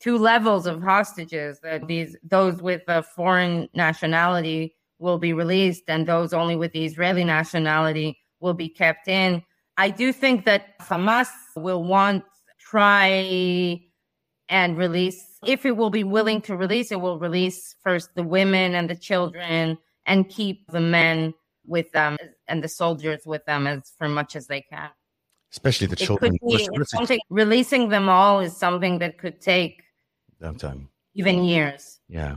two 0.00 0.18
levels 0.18 0.66
of 0.66 0.82
hostages 0.82 1.60
that 1.60 1.86
these 1.86 2.16
those 2.22 2.60
with 2.60 2.82
a 2.88 3.02
foreign 3.02 3.68
nationality 3.74 4.74
will 4.98 5.18
be 5.18 5.32
released 5.32 5.84
and 5.88 6.06
those 6.06 6.32
only 6.32 6.56
with 6.56 6.72
the 6.72 6.84
Israeli 6.84 7.24
nationality 7.24 8.18
will 8.40 8.54
be 8.54 8.68
kept 8.68 9.08
in. 9.08 9.42
I 9.76 9.90
do 9.90 10.12
think 10.12 10.44
that 10.46 10.78
Hamas 10.78 11.28
will 11.54 11.84
want 11.84 12.24
try 12.58 13.80
and 14.48 14.76
release 14.76 15.38
if 15.46 15.66
it 15.66 15.76
will 15.76 15.90
be 15.90 16.04
willing 16.04 16.40
to 16.40 16.56
release 16.56 16.90
it 16.90 17.00
will 17.00 17.18
release 17.18 17.74
first 17.82 18.14
the 18.14 18.22
women 18.22 18.74
and 18.74 18.88
the 18.88 18.96
children 18.96 19.76
and 20.06 20.28
keep 20.28 20.66
the 20.70 20.80
men 20.80 21.34
with 21.66 21.90
them 21.92 22.16
and 22.48 22.62
the 22.62 22.68
soldiers 22.68 23.22
with 23.26 23.44
them 23.44 23.66
as 23.66 23.92
for 23.98 24.08
much 24.08 24.36
as 24.36 24.46
they 24.46 24.62
can. 24.62 24.88
Especially 25.52 25.86
the 25.86 25.96
children. 25.96 26.38
Be, 26.46 26.68
releasing 27.30 27.88
them 27.88 28.08
all 28.08 28.40
is 28.40 28.56
something 28.56 28.98
that 28.98 29.18
could 29.18 29.40
take 29.40 29.82
long 30.40 30.56
time, 30.56 30.88
even 31.14 31.44
years. 31.44 32.00
Yeah, 32.08 32.36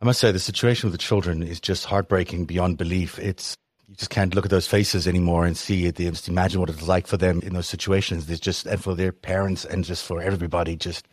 I 0.00 0.04
must 0.04 0.20
say 0.20 0.32
the 0.32 0.38
situation 0.38 0.88
with 0.88 0.98
the 0.98 1.04
children 1.04 1.42
is 1.42 1.60
just 1.60 1.84
heartbreaking 1.84 2.44
beyond 2.46 2.78
belief. 2.78 3.18
It's 3.18 3.56
you 3.86 3.94
just 3.94 4.10
can't 4.10 4.34
look 4.34 4.44
at 4.44 4.50
those 4.50 4.66
faces 4.66 5.08
anymore 5.08 5.46
and 5.46 5.56
see 5.56 5.86
it. 5.86 5.96
Just 5.96 6.28
imagine 6.28 6.60
what 6.60 6.70
it's 6.70 6.86
like 6.86 7.06
for 7.06 7.16
them 7.16 7.40
in 7.40 7.54
those 7.54 7.68
situations. 7.68 8.26
There's 8.26 8.40
just 8.40 8.66
and 8.66 8.82
for 8.82 8.94
their 8.94 9.12
parents 9.12 9.64
and 9.64 9.84
just 9.84 10.04
for 10.04 10.20
everybody, 10.20 10.76
just 10.76 11.08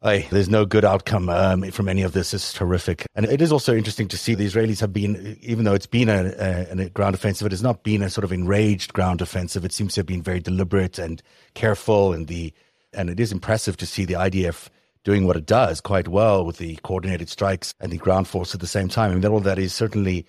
Aye, 0.00 0.28
there's 0.30 0.48
no 0.48 0.64
good 0.64 0.84
outcome 0.84 1.28
um, 1.28 1.68
from 1.72 1.88
any 1.88 2.02
of 2.02 2.12
this. 2.12 2.32
It's 2.32 2.56
horrific. 2.56 3.04
And 3.16 3.26
it 3.26 3.42
is 3.42 3.50
also 3.50 3.74
interesting 3.74 4.06
to 4.08 4.16
see 4.16 4.36
the 4.36 4.46
Israelis 4.46 4.78
have 4.80 4.92
been, 4.92 5.36
even 5.40 5.64
though 5.64 5.74
it's 5.74 5.88
been 5.88 6.08
a, 6.08 6.32
a, 6.38 6.82
a, 6.82 6.90
ground 6.90 7.16
offensive, 7.16 7.46
it 7.46 7.52
has 7.52 7.64
not 7.64 7.82
been 7.82 8.02
a 8.02 8.08
sort 8.08 8.24
of 8.24 8.30
enraged 8.30 8.92
ground 8.92 9.20
offensive. 9.20 9.64
It 9.64 9.72
seems 9.72 9.94
to 9.94 10.00
have 10.00 10.06
been 10.06 10.22
very 10.22 10.38
deliberate 10.38 11.00
and 11.00 11.20
careful. 11.54 12.12
And 12.12 12.28
the 12.28 12.52
and 12.92 13.10
it 13.10 13.18
is 13.18 13.32
impressive 13.32 13.76
to 13.78 13.86
see 13.86 14.04
the 14.04 14.14
IDF 14.14 14.68
doing 15.08 15.26
what 15.26 15.38
it 15.38 15.46
does 15.46 15.80
quite 15.80 16.06
well 16.06 16.44
with 16.44 16.58
the 16.58 16.76
coordinated 16.82 17.30
strikes 17.30 17.72
and 17.80 17.90
the 17.90 17.96
ground 17.96 18.28
force 18.28 18.54
at 18.54 18.60
the 18.60 18.66
same 18.66 18.88
time. 18.90 19.10
I 19.10 19.14
mean, 19.14 19.24
all 19.24 19.40
that 19.40 19.58
is 19.58 19.72
certainly 19.72 20.26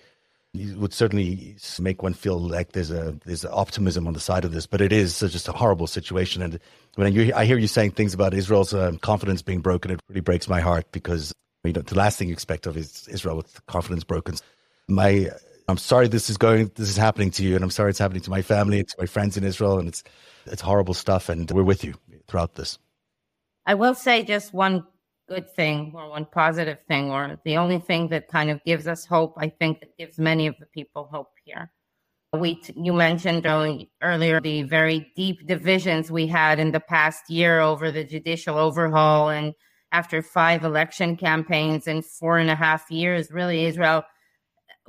would 0.54 0.94
certainly 0.94 1.54
make 1.78 2.02
one 2.02 2.14
feel 2.14 2.40
like 2.40 2.72
there's 2.72 2.90
a 2.90 3.14
there's 3.26 3.44
optimism 3.44 4.06
on 4.06 4.14
the 4.14 4.20
side 4.20 4.42
of 4.42 4.52
this, 4.52 4.66
but 4.66 4.80
it 4.80 4.90
is 4.90 5.20
just 5.20 5.48
a 5.48 5.52
horrible 5.52 5.86
situation. 5.86 6.40
And 6.40 6.58
when 6.94 7.12
you, 7.12 7.30
I 7.34 7.44
hear 7.44 7.58
you 7.58 7.66
saying 7.66 7.90
things 7.90 8.14
about 8.14 8.32
Israel's 8.32 8.72
uh, 8.72 8.92
confidence 9.02 9.42
being 9.42 9.60
broken, 9.60 9.90
it 9.90 10.00
really 10.08 10.22
breaks 10.22 10.48
my 10.48 10.60
heart 10.60 10.90
because 10.92 11.34
you 11.62 11.74
know 11.74 11.82
the 11.82 11.94
last 11.94 12.18
thing 12.18 12.28
you 12.28 12.32
expect 12.32 12.66
of 12.66 12.78
is 12.78 13.06
Israel 13.08 13.36
with 13.36 13.60
confidence 13.66 14.02
broken. 14.02 14.36
My 14.88 15.28
I'm 15.68 15.76
sorry 15.76 16.08
this 16.08 16.30
is 16.30 16.38
going 16.38 16.70
this 16.76 16.88
is 16.88 16.96
happening 16.96 17.30
to 17.32 17.44
you, 17.44 17.54
and 17.54 17.62
I'm 17.62 17.70
sorry 17.70 17.90
it's 17.90 17.98
happening 17.98 18.22
to 18.22 18.30
my 18.30 18.40
family, 18.40 18.82
to 18.82 18.94
my 18.98 19.06
friends 19.06 19.36
in 19.36 19.44
Israel, 19.44 19.78
and 19.78 19.88
it's 19.88 20.02
it's 20.46 20.62
horrible 20.62 20.94
stuff. 20.94 21.28
And 21.28 21.50
we're 21.50 21.70
with 21.72 21.84
you 21.84 21.96
throughout 22.28 22.54
this. 22.54 22.78
I 23.70 23.74
will 23.74 23.94
say 23.94 24.24
just 24.24 24.52
one 24.52 24.84
good 25.28 25.48
thing 25.48 25.92
or 25.94 26.10
one 26.10 26.24
positive 26.24 26.80
thing 26.88 27.12
or 27.12 27.38
the 27.44 27.56
only 27.56 27.78
thing 27.78 28.08
that 28.08 28.26
kind 28.26 28.50
of 28.50 28.60
gives 28.64 28.88
us 28.88 29.06
hope 29.06 29.34
i 29.38 29.48
think 29.48 29.78
that 29.78 29.96
gives 29.96 30.18
many 30.18 30.48
of 30.48 30.56
the 30.58 30.66
people 30.66 31.08
hope 31.12 31.30
here. 31.44 31.70
We 32.32 32.60
you 32.74 32.92
mentioned 32.92 33.46
earlier 33.46 34.40
the 34.40 34.62
very 34.64 35.12
deep 35.14 35.46
divisions 35.46 36.10
we 36.10 36.26
had 36.26 36.58
in 36.58 36.72
the 36.72 36.80
past 36.80 37.30
year 37.30 37.60
over 37.60 37.92
the 37.92 38.02
judicial 38.02 38.58
overhaul 38.58 39.30
and 39.30 39.54
after 39.92 40.20
five 40.20 40.64
election 40.64 41.16
campaigns 41.16 41.86
in 41.86 42.02
four 42.02 42.38
and 42.38 42.50
a 42.50 42.56
half 42.56 42.90
years 42.90 43.30
really 43.30 43.66
israel 43.66 44.02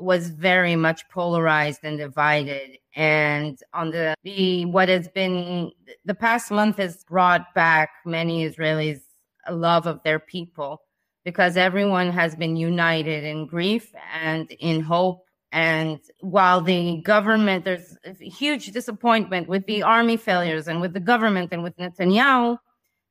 was 0.02 0.30
very 0.30 0.76
much 0.76 1.08
polarized 1.10 1.82
and 1.84 1.98
divided 1.98 2.78
and 2.96 3.60
on 3.74 3.92
the 3.92 4.16
the 4.24 4.66
what 4.66 4.90
has 4.90 5.08
been 5.10 5.72
the 6.06 6.16
past 6.16 6.52
month 6.52 6.78
has 6.78 7.04
brought 7.06 7.54
back 7.54 7.90
many 8.06 8.48
israelis 8.48 9.02
love 9.50 9.88
of 9.88 10.02
their 10.04 10.20
people 10.20 10.82
because 11.24 11.58
everyone 11.58 12.12
has 12.12 12.36
been 12.36 12.56
united 12.56 13.24
in 13.24 13.46
grief 13.46 13.94
and 14.14 14.52
in 14.52 14.82
hope. 14.82 15.26
And 15.52 16.00
while 16.22 16.62
the 16.62 17.02
government, 17.02 17.66
there's 17.66 17.98
huge 18.20 18.68
disappointment 18.68 19.50
with 19.50 19.66
the 19.66 19.84
army 19.84 20.18
failures 20.18 20.68
and 20.68 20.80
with 20.80 20.94
the 20.94 21.00
government 21.00 21.50
and 21.52 21.62
with 21.62 21.76
Netanyahu, 21.78 22.58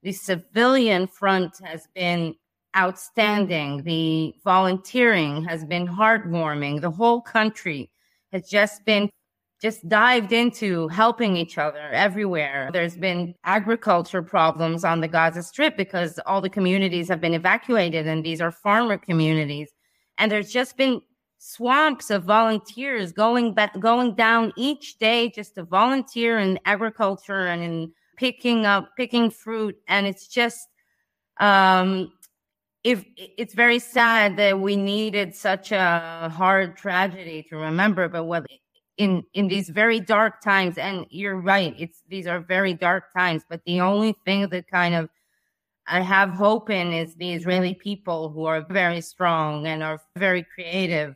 the 0.03 0.12
civilian 0.12 1.07
front 1.07 1.53
has 1.62 1.87
been 1.94 2.35
outstanding. 2.77 3.83
The 3.83 4.35
volunteering 4.45 5.45
has 5.45 5.65
been 5.65 5.87
heartwarming. 5.87 6.81
The 6.81 6.91
whole 6.91 7.21
country 7.21 7.91
has 8.33 8.49
just 8.49 8.85
been 8.85 9.11
just 9.61 9.87
dived 9.89 10.33
into 10.33 10.89
helping 10.89 11.37
each 11.37 11.59
other 11.59 11.91
everywhere. 11.91 12.71
There's 12.73 12.97
been 12.97 13.35
agriculture 13.45 14.23
problems 14.23 14.85
on 14.85 15.01
the 15.01 15.09
Gaza 15.09 15.43
Strip 15.43 15.77
because 15.77 16.19
all 16.25 16.41
the 16.41 16.49
communities 16.49 17.09
have 17.09 17.21
been 17.21 17.35
evacuated 17.35 18.07
and 18.07 18.25
these 18.25 18.41
are 18.41 18.51
farmer 18.51 18.97
communities. 18.97 19.71
And 20.17 20.33
there's 20.33 20.51
just 20.51 20.79
been 20.79 21.03
swamps 21.37 22.11
of 22.11 22.25
volunteers 22.25 23.13
going 23.13 23.53
back, 23.53 23.79
going 23.79 24.15
down 24.15 24.53
each 24.57 24.99
day 24.99 25.31
just 25.31 25.55
to 25.57 25.65
volunteer 25.65 26.39
in 26.39 26.59
agriculture 26.65 27.47
and 27.47 27.63
in 27.63 27.93
picking 28.17 28.65
up, 28.65 28.91
picking 28.97 29.31
fruit. 29.31 29.77
And 29.89 30.07
it's 30.07 30.27
just, 30.27 30.69
um, 31.39 32.13
if 32.83 33.05
it's 33.16 33.55
very 33.55 33.79
sad 33.79 34.37
that 34.37 34.59
we 34.61 34.77
needed 34.77 35.35
such 35.35 35.71
a 35.73 36.31
hard 36.33 36.77
tragedy 36.77 37.45
to 37.51 37.57
remember, 37.57 38.09
but 38.09 38.25
what 38.25 38.47
in 39.01 39.25
in 39.33 39.49
these 39.49 39.71
very 39.71 39.99
dark 39.99 40.43
times 40.43 40.77
and 40.77 41.07
you're 41.09 41.40
right 41.40 41.75
it's 41.79 42.03
these 42.09 42.27
are 42.27 42.38
very 42.38 42.75
dark 42.75 43.05
times 43.14 43.43
but 43.49 43.62
the 43.64 43.81
only 43.81 44.14
thing 44.27 44.47
that 44.51 44.69
kind 44.69 44.95
of 44.95 45.09
i 45.87 46.01
have 46.01 46.29
hope 46.31 46.69
in 46.69 46.93
is 46.93 47.14
the 47.14 47.33
israeli 47.33 47.73
people 47.73 48.29
who 48.29 48.45
are 48.45 48.61
very 48.69 49.01
strong 49.01 49.66
and 49.66 49.83
are 49.83 49.99
very 50.16 50.45
creative 50.55 51.14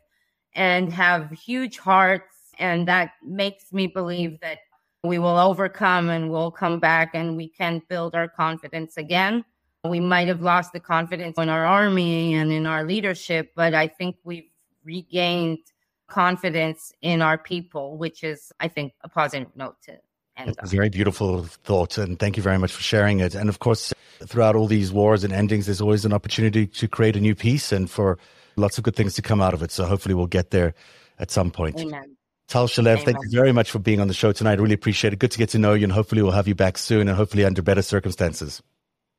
and 0.54 0.90
have 0.90 1.30
huge 1.32 1.76
hearts 1.76 2.36
and 2.58 2.88
that 2.88 3.10
makes 3.22 3.70
me 3.70 3.86
believe 3.86 4.40
that 4.40 4.60
we 5.02 5.18
will 5.18 5.36
overcome 5.36 6.08
and 6.08 6.30
we'll 6.30 6.50
come 6.50 6.80
back 6.80 7.10
and 7.12 7.36
we 7.36 7.48
can 7.48 7.82
build 7.90 8.14
our 8.14 8.28
confidence 8.28 8.96
again 8.96 9.44
we 9.84 10.00
might 10.00 10.28
have 10.28 10.42
lost 10.42 10.72
the 10.72 10.80
confidence 10.80 11.36
in 11.38 11.48
our 11.48 11.64
army 11.64 12.34
and 12.34 12.52
in 12.52 12.66
our 12.66 12.84
leadership 12.84 13.52
but 13.54 13.74
i 13.74 13.86
think 13.86 14.16
we've 14.24 14.50
regained 14.84 15.58
confidence 16.06 16.92
in 17.02 17.22
our 17.22 17.38
people, 17.38 17.96
which 17.96 18.22
is, 18.22 18.52
I 18.60 18.68
think, 18.68 18.92
a 19.02 19.08
positive 19.08 19.48
note 19.56 19.76
to 19.84 19.98
end 20.36 20.56
on. 20.60 20.68
Very 20.68 20.88
beautiful 20.88 21.44
thought, 21.44 21.98
and 21.98 22.18
thank 22.18 22.36
you 22.36 22.42
very 22.42 22.58
much 22.58 22.72
for 22.72 22.82
sharing 22.82 23.20
it. 23.20 23.34
And 23.34 23.48
of 23.48 23.58
course, 23.58 23.92
throughout 24.24 24.56
all 24.56 24.66
these 24.66 24.92
wars 24.92 25.24
and 25.24 25.32
endings, 25.32 25.66
there's 25.66 25.80
always 25.80 26.04
an 26.04 26.12
opportunity 26.12 26.66
to 26.66 26.88
create 26.88 27.16
a 27.16 27.20
new 27.20 27.34
peace 27.34 27.72
and 27.72 27.90
for 27.90 28.18
lots 28.56 28.78
of 28.78 28.84
good 28.84 28.96
things 28.96 29.14
to 29.14 29.22
come 29.22 29.40
out 29.40 29.54
of 29.54 29.62
it. 29.62 29.70
So 29.70 29.84
hopefully, 29.84 30.14
we'll 30.14 30.26
get 30.26 30.50
there 30.50 30.74
at 31.18 31.30
some 31.30 31.50
point. 31.50 31.80
Amen. 31.80 32.16
Tal 32.46 32.68
Shalev, 32.68 33.02
thank 33.04 33.16
you 33.22 33.30
very 33.30 33.52
much 33.52 33.70
for 33.70 33.78
being 33.78 34.00
on 34.00 34.06
the 34.08 34.14
show 34.14 34.30
tonight. 34.30 34.60
Really 34.60 34.74
appreciate 34.74 35.14
it. 35.14 35.18
Good 35.18 35.30
to 35.30 35.38
get 35.38 35.48
to 35.50 35.58
know 35.58 35.72
you, 35.72 35.84
and 35.84 35.92
hopefully, 35.92 36.22
we'll 36.22 36.32
have 36.32 36.48
you 36.48 36.54
back 36.54 36.76
soon 36.78 37.08
and 37.08 37.16
hopefully 37.16 37.44
under 37.44 37.62
better 37.62 37.82
circumstances. 37.82 38.62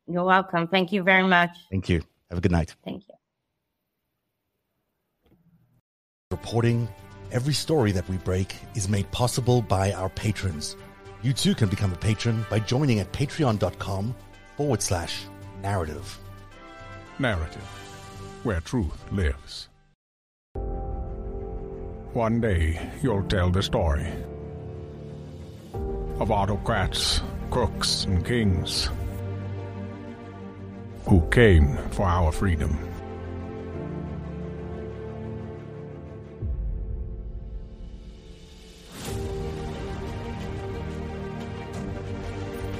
You're 0.07 0.23
welcome. 0.23 0.67
Thank 0.67 0.91
you 0.91 1.03
very 1.03 1.27
much. 1.27 1.51
Thank 1.71 1.89
you. 1.89 2.01
Have 2.29 2.39
a 2.39 2.41
good 2.41 2.51
night. 2.51 2.75
Thank 2.83 3.07
you 3.07 3.15
reporting, 6.35 6.87
every 7.31 7.53
story 7.53 7.91
that 7.93 8.07
we 8.09 8.17
break 8.17 8.55
is 8.75 8.89
made 8.89 9.09
possible 9.11 9.61
by 9.61 9.93
our 9.93 10.09
patrons. 10.09 10.75
You 11.21 11.33
too 11.33 11.55
can 11.55 11.69
become 11.69 11.93
a 11.93 11.95
patron 11.95 12.45
by 12.49 12.59
joining 12.59 12.99
at 12.99 13.11
patreon.com 13.13 14.13
forward 14.57 14.81
slash 14.81 15.23
narrative. 15.61 16.19
Narrative, 17.19 17.69
where 18.43 18.59
truth 18.59 19.11
lives. 19.11 19.69
One 22.13 22.41
day 22.41 22.91
you'll 23.01 23.23
tell 23.23 23.49
the 23.49 23.63
story 23.63 24.07
of 26.19 26.31
autocrats, 26.31 27.21
crooks, 27.49 28.05
and 28.05 28.25
kings 28.25 28.89
who 31.07 31.21
came 31.29 31.77
for 31.91 32.03
our 32.03 32.31
freedom. 32.31 32.77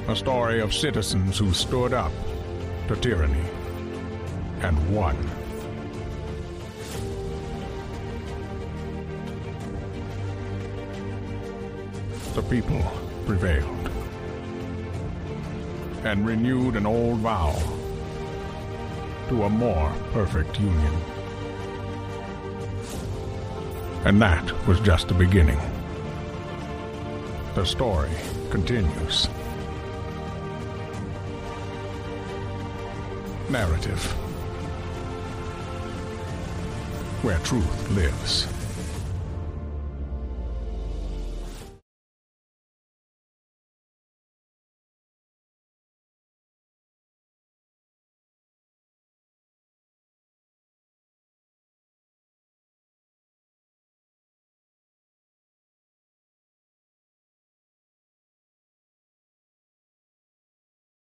a 0.08 0.16
story 0.16 0.62
of 0.62 0.72
citizens 0.72 1.40
who 1.40 1.52
stood 1.52 1.92
up 1.92 2.12
to 2.88 2.96
tyranny 2.98 3.44
and 4.62 4.96
won. 4.96 5.18
The 12.36 12.44
people 12.44 12.84
prevailed 13.26 13.90
and 16.04 16.24
renewed 16.24 16.76
an 16.76 16.86
old 16.86 17.18
vow 17.18 17.75
to 19.30 19.44
a 19.44 19.50
more 19.50 19.92
perfect 20.12 20.60
union. 20.60 20.94
And 24.06 24.22
that 24.22 24.68
was 24.68 24.80
just 24.82 25.08
the 25.08 25.14
beginning. 25.16 25.60
The 27.56 27.66
story 27.66 28.12
continues. 28.52 29.28
Narrative. 33.50 34.04
Where 37.24 37.40
truth 37.40 37.90
lives. 37.92 38.55